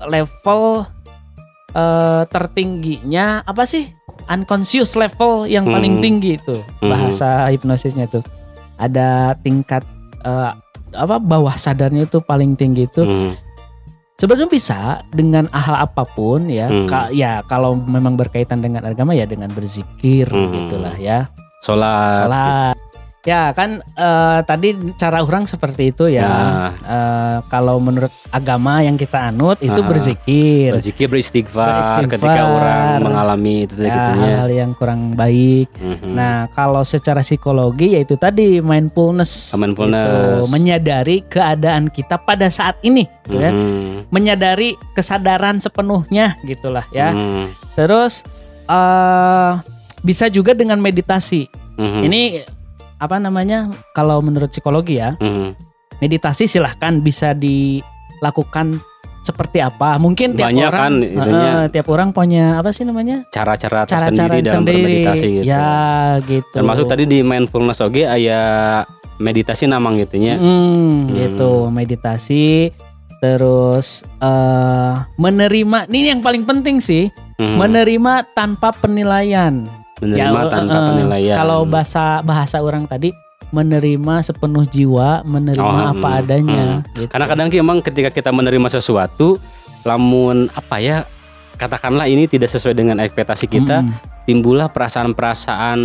level 0.00 0.84
eh, 1.72 2.22
tertingginya 2.26 3.42
apa 3.42 3.64
sih 3.64 3.84
unconscious 4.26 4.96
level 4.96 5.44
yang 5.44 5.64
paling 5.64 5.98
Mhm. 5.98 6.02
tinggi 6.02 6.30
itu 6.34 6.56
Mhm. 6.80 6.88
bahasa 6.88 7.28
hipnosisnya 7.48 8.06
itu 8.06 8.20
ada 8.76 9.34
tingkat 9.38 9.82
eh, 10.22 10.52
apa 10.92 11.16
bawah 11.16 11.54
sadarnya 11.54 12.04
itu 12.04 12.18
paling 12.18 12.54
tinggi 12.54 12.84
itu 12.84 13.02
Mhm. 13.02 13.30
Sebenarnya 14.16 14.48
bisa 14.48 14.78
dengan 15.12 15.44
hal 15.52 15.76
apa 15.76 16.08
pun 16.08 16.48
ya. 16.48 16.72
Hmm. 16.72 16.88
Ka- 16.88 17.12
ya 17.12 17.44
kalau 17.44 17.76
memang 17.76 18.16
berkaitan 18.16 18.64
dengan 18.64 18.88
agama 18.88 19.12
ya 19.12 19.28
dengan 19.28 19.52
berzikir 19.52 20.24
Hmm. 20.32 20.52
gitulah 20.64 20.96
ya. 20.96 21.28
Sholat. 21.60 22.24
Salat. 22.24 22.74
Ya 23.26 23.50
kan 23.50 23.82
eh, 23.82 24.40
tadi 24.42 24.70
cara 24.94 25.18
orang 25.20 25.44
seperti 25.44 25.90
itu 25.90 26.06
ya. 26.06 26.22
Nah, 26.22 26.70
Eh, 26.86 27.38
kalau 27.48 27.76
menurut 27.76 28.08
agama 28.30 28.78
yang 28.80 28.94
kita 28.94 29.28
anut 29.28 29.58
itu 29.58 29.74
Ah. 29.74 29.84
berzikir. 29.84 30.70
berzikir 30.72 31.06
beristighfar, 31.06 31.82
Beristighfar. 31.82 32.12
ketika 32.14 32.42
orang 32.46 32.82
mengalami 33.02 33.66
itu 33.66 33.74
Ya, 33.76 33.90
gitunya. 33.90 34.22
hal-hal 34.38 34.48
yang 34.48 34.70
kurang 34.72 35.12
baik. 35.12 35.66
Mhm. 35.76 36.14
Nah, 36.14 36.46
kalau 36.48 36.80
secara 36.80 37.20
psikologi 37.20 37.92
yaitu 37.92 38.14
tadi 38.14 38.62
mindfulness, 38.62 39.52
Mindfulness. 39.52 40.06
gitu. 40.06 40.46
menyadari 40.46 41.26
keadaan 41.26 41.90
kita 41.90 42.16
pada 42.16 42.46
saat 42.48 42.78
ini, 42.80 43.10
gitu 43.26 43.36
ya. 43.36 43.50
Mhm. 43.50 44.06
Menyadari 44.08 44.78
kesadaran 44.94 45.58
sepenuhnya, 45.58 46.38
gitulah 46.42 46.86
ya. 46.88 47.10
Mhm. 47.10 47.74
Terus 47.74 48.22
eh 48.64 49.52
bisa 50.00 50.26
juga 50.28 50.54
dengan 50.54 50.78
meditasi. 50.78 51.50
Mhm. 51.76 52.00
Ini 52.00 52.22
apa 52.96 53.16
namanya? 53.16 53.68
Kalau 53.92 54.18
menurut 54.18 54.48
psikologi 54.48 54.96
ya, 54.96 55.14
Mhm. 55.16 55.52
meditasi 55.98 56.44
silahkan 56.44 56.98
bisa 56.98 57.32
dilakukan 57.32 58.80
seperti 59.20 59.58
apa. 59.58 59.98
Mungkin 59.98 60.32
tiap 60.32 60.46
Banyak 60.46 60.68
orang, 60.68 60.80
kan 60.80 60.92
itunya. 61.02 61.50
eh, 61.58 61.66
tiap 61.68 61.86
orang 61.88 62.08
punya 62.10 62.44
apa 62.56 62.70
sih 62.70 62.82
namanya? 62.82 63.26
cara-cara 63.28 63.82
Cara-cara 63.82 64.06
tersendiri 64.06 64.38
dalam 64.40 64.62
sendiri. 64.62 64.76
bermeditasi 65.02 65.26
gitu. 65.34 65.44
Ya, 65.44 65.70
gitu. 66.22 66.54
Termasuk 66.54 66.86
tadi 66.86 67.04
di 67.04 67.18
mindfulness 67.20 67.82
oge 67.82 68.06
aya 68.06 68.40
meditasi 69.18 69.66
namang 69.66 69.98
gitunya. 69.98 70.38
Hmm, 70.38 71.10
Hmm. 71.10 71.10
gitu 71.10 71.52
meditasi 71.68 72.70
terus 73.16 74.04
eh 74.20 74.92
menerima 75.16 75.88
ini 75.88 76.12
yang 76.12 76.20
paling 76.20 76.44
penting 76.44 76.78
sih 76.78 77.08
Mhm. 77.34 77.56
menerima 77.56 78.12
tanpa 78.30 78.70
penilaian 78.70 79.64
menerima 79.98 80.38
Ya, 80.38 80.50
tanpa 80.50 80.74
eh, 80.74 80.84
penilaian. 80.90 81.36
kalau 81.36 81.60
bahasa 81.64 82.04
bahasa 82.20 82.56
orang 82.58 82.84
tadi 82.84 83.12
menerima 83.48 84.14
sepenuh 84.20 84.64
jiwa, 84.64 85.22
menerima 85.22 85.62
Oh, 85.62 85.92
apa 85.92 86.08
hmm, 86.10 86.20
adanya. 86.20 86.64
hmm. 86.82 86.82
gitu. 86.92 87.02
Karena 87.08 87.26
kadang 87.26 87.46
ki 87.46 87.56
emang 87.56 87.78
ketika 87.80 88.10
kita 88.10 88.30
menerima 88.30 88.68
sesuatu, 88.68 89.38
lamun 89.82 90.50
apa 90.50 90.76
ya, 90.76 91.06
katakanlah 91.54 92.04
ini 92.04 92.26
tidak 92.26 92.48
sesuai 92.48 92.74
dengan 92.74 92.98
ekspektasi 92.98 93.46
kita, 93.46 93.80
Mm, 93.80 93.94
timbullah 94.24 94.66
perasaan-perasaan 94.68 95.78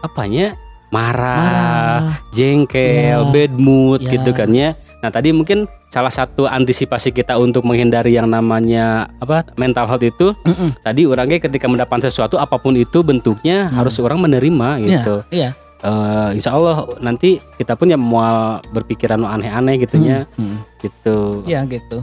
apanya 0.00 0.56
marah, 0.88 1.36
marah. 1.36 2.00
jengkel, 2.32 3.20
Ya. 3.20 3.30
bad 3.30 3.52
mood 3.54 4.00
Ya. 4.00 4.10
gitu 4.12 4.30
kan 4.32 4.48
ya. 4.50 4.74
Nah 4.98 5.10
tadi 5.10 5.30
mungkin 5.30 5.68
salah 5.92 6.08
satu 6.08 6.48
antisipasi 6.48 7.12
kita 7.12 7.36
untuk 7.36 7.62
menghindari 7.62 8.16
yang 8.16 8.24
namanya 8.24 9.12
apa 9.20 9.44
mental 9.54 9.84
health 9.84 10.00
itu 10.02 10.32
Mm-mm. 10.40 10.72
tadi 10.80 11.04
orangnya 11.04 11.36
ketika 11.38 11.68
mendapatkan 11.68 12.00
sesuatu 12.02 12.40
apa 12.40 12.56
pun 12.56 12.72
itu 12.74 13.04
bentuknya 13.04 13.68
Hmm. 13.68 13.76
harus 13.76 14.00
orang 14.00 14.18
menerima 14.18 14.68
gitu. 14.80 15.20
Iya. 15.28 15.52
Eh, 15.78 16.28
insya 16.32 16.54
Allah 16.54 16.86
nanti 16.96 17.36
kita 17.52 17.74
pun 17.74 17.86
ya 17.86 17.98
mau 17.98 18.24
berpikiran 18.64 19.20
aneh-aneh 19.20 19.76
gitunya 19.78 20.24
Mm, 20.32 20.42
mm. 20.42 20.58
gitu. 20.80 21.18
Ya 21.44 21.60
gitu. 21.62 22.00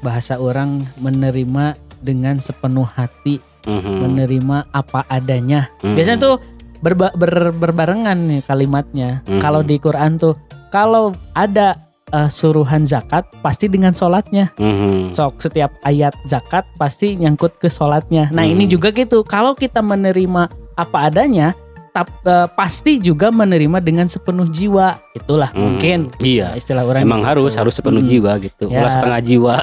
Bahasa 0.00 0.36
orang 0.36 0.86
menerima 0.96 1.74
dengan 1.98 2.38
sepenuh 2.38 2.84
hati, 2.84 3.42
Mhm. 3.64 3.94
menerima 4.02 4.70
apa 4.70 5.02
adanya. 5.08 5.66
Mhm. 5.80 5.94
Biasanya 5.94 6.18
tuh 6.20 6.34
berba- 6.78 7.14
ber- 7.14 7.50
berbarengan 7.52 8.18
nih 8.20 8.42
kalimatnya. 8.42 9.24
Mhm. 9.24 9.38
Kalau 9.38 9.62
di 9.62 9.78
Quran 9.78 10.14
tuh 10.14 10.34
kalau 10.68 11.10
ada 11.32 11.74
eh, 12.12 12.28
suruhan 12.28 12.84
zakat 12.84 13.24
pasti 13.40 13.66
dengan 13.66 13.90
sholatnya. 13.90 14.52
Mhm. 14.56 15.10
Sok 15.10 15.40
setiap 15.40 15.72
ayat 15.82 16.12
zakat 16.22 16.68
pasti 16.76 17.16
nyangkut 17.16 17.56
ke 17.56 17.66
sholatnya. 17.66 18.28
Nah 18.28 18.44
Hmm. 18.44 18.52
ini 18.52 18.64
juga 18.66 18.92
gitu. 18.92 19.24
Kalau 19.24 19.52
kita 19.52 19.80
menerima 19.80 20.46
apa 20.72 20.98
adanya, 21.04 21.52
tap, 21.90 22.08
eh, 22.24 22.48
pasti 22.52 22.96
juga 22.96 23.28
menerima 23.28 23.76
dengan 23.78 24.08
sepenuh 24.08 24.48
jiwa. 24.48 24.96
Itulah 25.12 25.52
Hmm. 25.52 25.76
mungkin 25.76 26.08
Iya. 26.18 26.56
istilah 26.56 26.84
orang. 26.84 27.04
Emang 27.04 27.20
gitu. 27.20 27.28
harus 27.28 27.52
harus 27.52 27.74
sepenuh 27.74 28.00
Mm. 28.00 28.08
jiwa 28.08 28.32
gitu. 28.40 28.64
Ya. 28.72 28.80
Ulah 28.80 28.90
setengah 28.90 29.20
jiwa, 29.20 29.54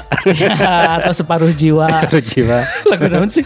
atau 1.02 1.10
separuh 1.10 1.50
jiwa. 1.50 1.86
separuh 2.06 2.22
jiwa, 2.22 2.58
Lagu 2.86 3.04
naon 3.10 3.26
sih? 3.26 3.42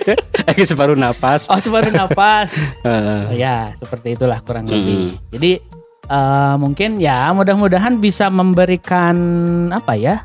lagi 0.46 0.62
separuh 0.64 0.94
napas. 0.94 1.50
Oh 1.50 1.58
separuh 1.58 1.90
nafas. 1.90 2.62
Heeh. 2.86 3.22
ya 3.36 3.74
seperti 3.74 4.14
itulah 4.14 4.38
kurang 4.40 4.66
lebih. 4.66 5.18
Jadi 5.30 5.58
eh, 6.08 6.54
mungkin 6.56 6.96
ya 6.96 7.28
mudah-mudahan 7.30 8.00
bisa 8.00 8.26
memberikan 8.28 9.16
apa 9.68 9.94
ya 9.94 10.24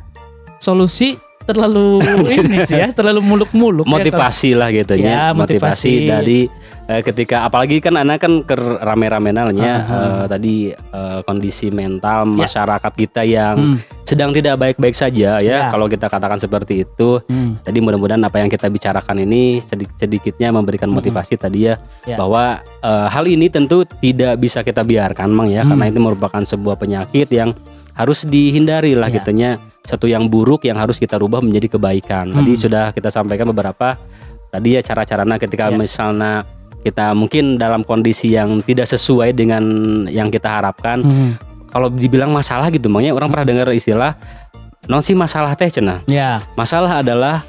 solusi 0.57 1.19
terlalu 1.43 1.99
ini 2.39 2.63
sih 2.63 2.79
ya 2.79 2.95
terlalu 2.95 3.19
muluk-muluk 3.19 3.83
ya, 3.83 3.91
motivasi 3.91 4.55
lah 4.55 4.71
gitu 4.71 4.95
Ya, 4.95 5.03
ya 5.03 5.23
motivasi. 5.35 5.35
motivasi 5.35 5.91
dari 6.07 6.39
eh, 6.85 7.01
ketika 7.01 7.43
apalagi 7.43 7.79
kan 7.79 7.95
anak 7.95 8.19
kan 8.19 8.41
ke 8.41 8.53
rame-rame 8.55 9.31
nalnya 9.31 9.73
Aha. 9.79 9.95
eh, 9.95 10.25
tadi 10.27 10.55
eh, 10.69 11.19
kondisi 11.23 11.69
mental 11.69 12.25
Ya. 12.29 12.45
masyarakat 12.45 12.91
kita 12.93 13.21
yang 13.23 13.55
Hmm, 13.55 13.77
sedang 14.03 14.31
tidak 14.31 14.55
baik-baik 14.57 14.91
saja 14.93 15.39
Ya. 15.39 15.67
ya 15.67 15.71
kalau 15.71 15.87
kita 15.87 16.07
katakan 16.07 16.37
seperti 16.37 16.83
itu 16.83 17.23
hmm, 17.23 17.63
Tadi 17.63 17.79
mudah-mudahan 17.79 18.19
apa 18.19 18.37
yang 18.37 18.47
kita 18.47 18.67
bicarakan 18.67 19.23
ini 19.23 19.57
sedikit 19.57 19.95
sedikitnya 19.97 20.51
memberikan 20.51 20.87
Mm-mm. 20.87 20.99
motivasi 20.99 21.35
tadi 21.35 21.71
ya, 21.71 21.79
Ya. 22.03 22.19
bahwa 22.19 22.59
eh, 22.59 23.07
hal 23.09 23.25
ini 23.25 23.47
tentu 23.47 23.83
tidak 23.97 24.35
bisa 24.37 24.59
kita 24.61 24.83
biarkan, 24.83 25.29
mang 25.29 25.47
ya, 25.47 25.63
Hmm. 25.63 25.73
karena 25.73 25.85
itu 25.87 25.99
merupakan 25.99 26.41
sebuah 26.41 26.75
penyakit 26.75 27.27
yang 27.29 27.55
harus 27.93 28.25
dihindari 28.25 28.91
lah 28.93 29.07
Ya. 29.07 29.21
gitunya, 29.21 29.49
satu 29.81 30.05
yang 30.05 30.27
buruk 30.27 30.65
yang 30.65 30.75
harus 30.75 30.97
kita 30.97 31.15
rubah 31.15 31.39
menjadi 31.39 31.77
kebaikan. 31.77 32.31
Tadi 32.31 32.51
Hmm. 32.51 32.59
sudah 32.59 32.85
kita 32.91 33.07
sampaikan 33.07 33.47
beberapa 33.47 33.95
tadi 34.49 34.75
ya 34.75 34.81
cara-caranya 34.81 35.37
ketika 35.37 35.69
Ya. 35.69 35.75
misalnya 35.75 36.43
kita 36.83 37.15
mungkin 37.15 37.55
dalam 37.55 37.87
kondisi 37.87 38.35
yang 38.35 38.59
tidak 38.61 38.91
sesuai 38.91 39.31
dengan 39.31 39.63
yang 40.11 40.27
kita 40.27 40.59
harapkan, 40.59 40.99
hmm. 40.99 41.31
kalau 41.71 41.87
dibilang 41.87 42.29
masalah 42.35 42.67
gitu, 42.69 42.91
makanya 42.91 43.15
orang 43.15 43.31
pernah 43.31 43.47
dengar 43.47 43.71
istilah 43.71 44.19
non 44.87 44.99
sih 44.99 45.15
masalah 45.15 45.55
teh 45.55 45.71
cenah 45.71 46.03
ya 46.11 46.43
masalah 46.59 46.99
adalah 46.99 47.43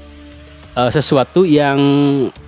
eh, 0.79 0.90
sesuatu 0.90 1.42
yang 1.42 1.79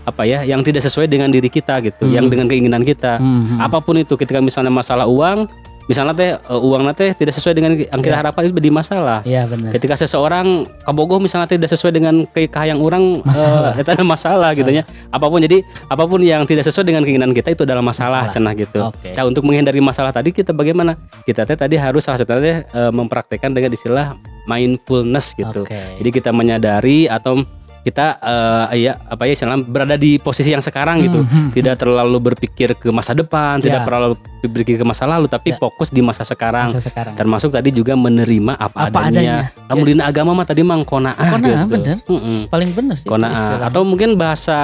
apa 0.07 0.22
ya 0.22 0.46
yang 0.46 0.62
tidak 0.62 0.87
sesuai 0.87 1.11
dengan 1.11 1.31
diri 1.31 1.51
kita 1.51 1.83
gitu 1.83 2.07
Hmm. 2.07 2.14
yang 2.14 2.27
dengan 2.31 2.46
keinginan 2.46 2.87
kita 2.87 3.18
hmm, 3.18 3.59
hmm. 3.59 3.59
apa 3.66 3.83
pun 3.83 3.99
itu 3.99 4.14
ketika 4.14 4.38
misalnya 4.38 4.70
masalah 4.70 5.11
uang 5.11 5.51
misalnya 5.87 6.12
teh 6.12 6.31
eh, 6.35 6.61
uang 6.61 6.87
teh 6.92 7.14
tidak 7.14 7.33
sesuai 7.33 7.55
dengan 7.55 7.72
yang 7.75 8.01
kita 8.01 8.12
Ya. 8.12 8.20
harapkan 8.20 8.42
itu 8.42 8.55
jadi 8.55 8.70
masalah. 8.70 9.18
Ya 9.22 9.42
benar. 9.44 9.70
Ketika 9.70 9.94
seseorang 9.94 10.46
kabogoh 10.83 11.18
misalnya 11.18 11.46
tidak 11.46 11.70
sesuai 11.70 11.90
dengan 11.90 12.27
kekayaan 12.27 12.79
orang 12.79 13.22
Masalah. 13.22 13.75
eh, 13.75 13.81
itu 13.83 13.90
ada 13.90 14.05
masalah 14.05 14.51
gitu 14.53 14.68
ya. 14.68 14.83
Apa 15.09 15.27
pun 15.27 15.38
jadi 15.38 15.62
apa 15.87 16.05
pun 16.05 16.20
yang 16.20 16.42
tidak 16.44 16.66
sesuai 16.66 16.85
dengan 16.85 17.03
keinginan 17.03 17.31
kita 17.31 17.51
itu 17.51 17.62
adalah 17.62 17.81
masalah, 17.81 18.27
Masalah. 18.27 18.35
cenah 18.35 18.53
gitu. 18.55 18.79
Oke. 18.83 19.14
Nah 19.14 19.25
untuk 19.25 19.42
menghindari 19.42 19.79
masalah 19.79 20.11
tadi 20.11 20.31
kita 20.31 20.51
bagaimana? 20.51 20.94
Kita 21.22 21.42
teh 21.42 21.55
tadi 21.55 21.75
harus 21.75 22.03
salah 22.03 22.18
satunya 22.18 22.40
teh, 22.40 22.57
eh, 22.66 22.90
mempraktekkan 22.90 23.51
dengan 23.51 23.70
istilah 23.70 24.18
mindfulness 24.46 25.35
gitu. 25.35 25.66
Oke. 25.66 25.75
Jadi 25.99 26.11
kita 26.12 26.31
menyadari 26.31 27.07
atau 27.07 27.42
kita 27.87 28.18
eh, 28.18 28.83
ya 28.83 28.92
apa 28.99 29.22
ya 29.25 29.33
istilahnya 29.33 29.62
berada 29.62 29.94
di 29.94 30.18
posisi 30.18 30.51
yang 30.51 30.59
sekarang 30.59 30.99
gitu. 31.01 31.22
Hmm, 31.22 31.31
hmm, 31.46 31.49
Tidak 31.55 31.75
terlalu 31.77 32.18
berpikir 32.20 32.75
ke 32.75 32.90
masa 32.90 33.14
depan, 33.14 33.57
Ya. 33.57 33.70
tidak 33.70 33.81
terlalu 33.87 34.18
berpikir 34.42 34.75
ke 34.75 34.85
masa 34.85 35.07
lalu, 35.07 35.27
tapi 35.27 35.51
Ya. 35.51 35.57
fokus 35.57 35.88
di 35.88 36.03
masa 36.03 36.22
sekarang. 36.22 36.66
masa 36.68 36.79
sekarang 36.81 37.14
Termasuk 37.14 37.51
tadi 37.51 37.70
juga 37.70 37.94
menerima 37.94 38.55
apa, 38.55 38.90
Apa 38.90 39.07
adanya. 39.07 39.46
adanya. 39.46 39.66
Kamu 39.66 39.83
Yes. 39.85 40.03
agama 40.03 40.31
mah 40.33 40.44
tadi 40.44 40.61
mah 40.61 40.79
kona'ah 40.81 41.14
Kona'ah, 41.29 41.62
gitu. 41.62 41.72
bener. 41.72 41.96
Mm-mm. 42.05 42.38
paling 42.46 42.70
benar 42.72 42.94
sih 42.96 43.07
Kona'ah. 43.07 43.62
atau 43.62 43.83
mungkin 43.83 44.14
bahasa 44.16 44.59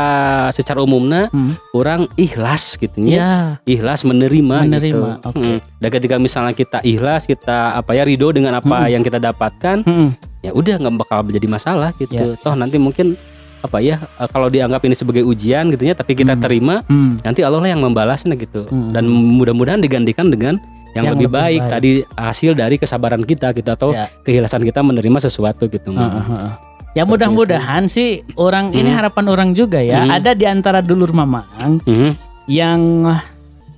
secara 0.50 0.80
umumnya 0.80 1.28
Hmm. 1.28 1.54
orang 1.72 2.10
ikhlas 2.16 2.74
gitu 2.76 2.98
ya. 3.00 3.14
ya 3.14 3.32
Ikhlas 3.64 4.02
menerima, 4.02 4.66
Menerima, 4.66 4.82
gitu. 4.82 5.02
oke. 5.24 5.38
Mm. 5.38 5.58
Dan 5.78 5.88
ketika 5.90 6.16
misalnya 6.16 6.52
kita 6.52 6.78
ikhlas, 6.82 7.22
kita 7.24 7.74
apa 7.74 7.90
ya 7.92 8.02
ridho 8.02 8.30
dengan 8.30 8.56
apa 8.56 8.82
Mm-mm. 8.82 8.90
yang 8.90 9.02
kita 9.02 9.18
dapatkan, 9.18 9.82
Hmm, 9.82 10.10
ya 10.42 10.50
udah 10.52 10.74
nggak 10.76 10.94
bakal 10.98 11.18
menjadi 11.22 11.46
masalah 11.48 11.90
gitu. 11.96 12.34
Ya. 12.34 12.36
Toh 12.36 12.52
nanti 12.52 12.76
mungkin 12.76 13.14
apa 13.62 13.78
ya 13.78 14.02
eh, 14.02 14.26
kalau 14.26 14.50
dianggap 14.50 14.82
ini 14.82 14.92
sebagai 14.92 15.22
ujian 15.22 15.70
gitu 15.70 15.86
ya, 15.86 15.94
tapi 15.94 16.12
kita 16.12 16.34
Hmm. 16.34 16.42
terima, 16.42 16.74
hmm. 16.84 17.22
nanti 17.22 17.40
Allah 17.40 17.62
lah 17.62 17.70
yang 17.70 17.80
membalasnya 17.80 18.34
gitu. 18.34 18.66
Hmm. 18.66 18.90
Dan 18.90 19.06
mudah-mudahan 19.06 19.78
digantikan 19.78 20.28
dengan 20.28 20.58
yang, 20.92 21.06
Yang 21.08 21.14
lebih, 21.16 21.24
lebih 21.24 21.30
baik. 21.32 21.60
baik. 21.62 21.72
Tadi 21.72 21.90
hasil 22.12 22.52
dari 22.52 22.76
kesabaran 22.76 23.22
kita 23.22 23.54
gitu 23.54 23.70
atau 23.70 23.94
Ya. 23.94 24.10
keikhlasan 24.20 24.60
kita 24.60 24.82
menerima 24.82 25.18
sesuatu 25.22 25.64
gitu. 25.64 25.94
Heeh, 25.94 26.10
heeh. 26.28 26.52
Ya 26.92 27.08
mudah-mudahan 27.08 27.88
sih 27.88 28.20
orang 28.36 28.74
ini 28.74 28.92
Hmm. 28.92 28.98
harapan 29.00 29.24
orang 29.26 29.48
juga 29.54 29.80
ya. 29.80 30.04
Hmm. 30.04 30.12
Ada 30.12 30.34
di 30.34 30.44
antara 30.44 30.84
dulur 30.84 31.14
mamang 31.14 31.80
Mhm. 31.86 32.10
yang 32.44 32.80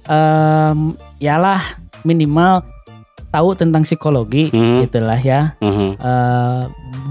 em 0.05 0.79
yalah 1.19 1.61
minimal 2.03 2.61
tahu 3.35 3.49
tentang 3.53 3.83
psikologi 3.83 4.49
Mhm. 4.49 4.87
gitulah 4.87 5.19
ya. 5.19 5.59
Mhm. 5.59 5.89
Eh, 5.99 6.63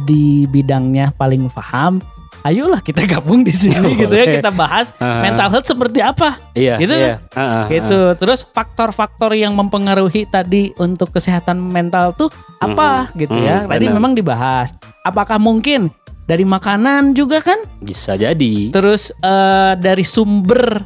di 0.04 0.24
bidangnya 0.46 1.12
paling 1.12 1.52
paham. 1.52 2.00
Ayolah 2.42 2.80
kita 2.80 3.04
gabung 3.08 3.40
di 3.42 3.52
sini 3.52 3.96
gitu 3.96 4.12
ya 4.12 4.28
kita 4.36 4.52
bahas 4.52 4.92
Ah, 4.98 5.24
mental 5.24 5.48
health 5.48 5.64
seperti 5.64 6.04
apa 6.04 6.36
Iya. 6.52 6.76
gitu 6.76 6.92
iya. 6.92 7.16
Ah, 7.32 7.40
ah, 7.40 7.52
ah. 7.56 7.66
gitu. 7.68 8.00
Terus 8.16 8.44
faktor-faktor 8.46 9.32
yang 9.32 9.56
mempengaruhi 9.56 10.24
tadi 10.26 10.76
untuk 10.76 11.12
kesehatan 11.12 11.56
mental 11.56 12.12
tuh 12.12 12.28
apa 12.60 13.08
gitu 13.16 13.32
ya. 13.34 13.64
Mhm, 13.64 13.70
Tadi 13.70 13.86
benar. 13.88 13.96
memang 13.96 14.12
dibahas. 14.12 14.76
Apakah 15.02 15.40
mungkin 15.40 15.88
dari 16.24 16.44
makanan 16.44 17.16
juga 17.16 17.40
kan? 17.40 17.64
Bisa 17.80 18.16
jadi. 18.16 18.72
Terus 18.72 19.16
eh, 19.16 19.74
dari 19.80 20.04
sumber 20.04 20.84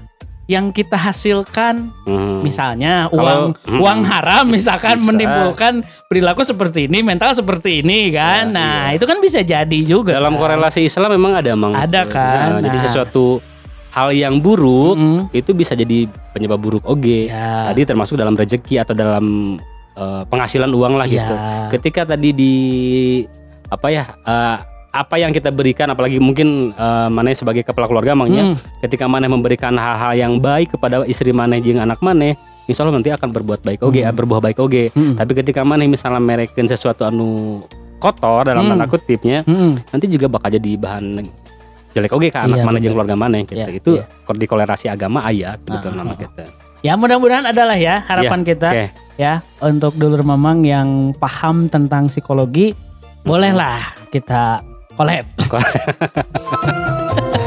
yang 0.47 0.71
kita 0.71 0.95
hasilkan, 0.95 1.91
Mhm. 2.07 2.39
misalnya 2.39 3.11
Kalau- 3.11 3.19
uang 3.19 3.43
Mhm. 3.67 3.79
uang 3.83 3.99
haram 4.07 4.45
misalkan 4.47 4.95
Bisa. 4.95 5.07
menimbulkan 5.11 5.73
perilaku 6.07 6.41
seperti 6.41 6.87
ini, 6.87 7.03
mental 7.03 7.35
seperti 7.35 7.83
ini 7.83 8.09
kan. 8.09 8.47
Ya, 8.47 8.55
nah, 8.55 8.79
iya. 8.87 8.95
itu 8.95 9.03
kan 9.03 9.19
bisa 9.19 9.43
jadi 9.43 9.79
juga. 9.83 10.15
Dalam 10.15 10.39
kan. 10.39 10.55
korelasi 10.55 10.87
Islam 10.87 11.11
memang 11.11 11.35
ada 11.35 11.51
mang. 11.51 11.75
Ada 11.75 12.07
gitu. 12.07 12.15
kan, 12.15 12.47
Nah, 12.49 12.63
Jadi 12.63 12.77
nah. 12.79 12.83
sesuatu 12.87 13.43
hal 13.91 14.13
yang 14.13 14.39
buruk 14.39 14.95
Mm, 14.95 15.21
itu 15.33 15.51
bisa 15.51 15.75
jadi 15.75 16.07
penyebab 16.31 16.61
buruk 16.61 16.83
oge. 16.85 17.27
ya. 17.27 17.67
Tadi 17.67 17.83
termasuk 17.83 18.15
dalam 18.15 18.33
rezeki 18.33 18.79
atau 18.79 18.95
dalam 18.95 19.57
eh, 19.97 20.23
penghasilan 20.29 20.69
uang 20.69 20.93
lah 20.93 21.09
gitu. 21.09 21.33
ya. 21.33 21.73
Ketika 21.73 22.05
tadi 22.05 22.29
di 22.29 22.53
apa 23.67 23.87
ya 23.89 24.05
eh, 24.15 24.57
apa 24.89 25.15
yang 25.15 25.29
kita 25.29 25.49
berikan 25.49 25.87
apalagi 25.87 26.17
mungkin 26.17 26.71
eh, 26.71 27.07
maneh 27.07 27.31
sebagai 27.31 27.61
kepala 27.61 27.85
keluarga 27.85 28.13
mangnya 28.13 28.43
Mm, 28.47 28.55
ketika 28.81 29.05
maneh 29.05 29.27
memberikan 29.27 29.73
hal-hal 29.73 30.13
yang 30.13 30.33
baik 30.37 30.73
kepada 30.73 31.03
istri 31.03 31.29
maneh 31.29 31.59
jeung 31.59 31.77
anak 31.77 31.99
maneh 31.99 32.33
insya 32.65 32.81
Allah 32.81 32.95
nanti 32.95 33.09
akan 33.09 33.29
berbuat 33.29 33.61
baik 33.61 33.79
oge 33.81 33.99
Hmm. 33.99 34.09
eh, 34.09 34.15
berbuah 34.15 34.41
baik 34.41 34.57
oge 34.57 34.83
mm, 34.89 35.15
tapi 35.15 35.31
ketika 35.35 35.61
maneh 35.61 35.85
misalnya 35.85 36.17
merekeun 36.17 36.65
sesuatu 36.65 37.03
anu 37.03 37.61
kotor 37.97 38.45
dalam 38.45 38.63
Hmm. 38.63 38.71
tanda 38.73 38.87
kutipnya 38.87 39.43
mm. 39.43 39.91
nanti 39.91 40.05
juga 40.07 40.27
bakal 40.29 40.51
jadi 40.51 40.71
bahan 40.75 41.25
jelek 41.91 42.11
oge 42.11 42.29
ke 42.29 42.37
anak 42.37 42.57
Iya, 42.57 42.63
mana 42.63 42.77
jeung 42.77 42.93
keluarga 42.93 43.15
maneh 43.15 43.41
gitu. 43.43 43.57
Iya, 43.57 43.65
itu 43.69 43.91
iya. 43.97 44.33
di 44.33 44.45
kolerasi 44.45 44.87
agama 44.87 45.19
aya 45.21 45.57
gitu 45.57 45.87
Ah, 45.87 45.93
nama 45.93 46.13
ah, 46.13 46.17
kita 46.17 46.43
Ya 46.79 46.93
mudah-mudahan 46.93 47.41
adalah 47.47 47.73
ya 47.73 48.05
harapan 48.05 48.45
kita 48.45 48.69
oke. 48.69 48.85
ya 49.17 49.41
untuk 49.59 49.97
dulur 49.97 50.21
mamang 50.21 50.61
yang 50.61 50.87
paham 51.11 51.65
tentang 51.65 52.05
psikologi, 52.05 52.77
bolehlah 53.23 53.81
kita 54.07 54.61
collab. 54.97 55.25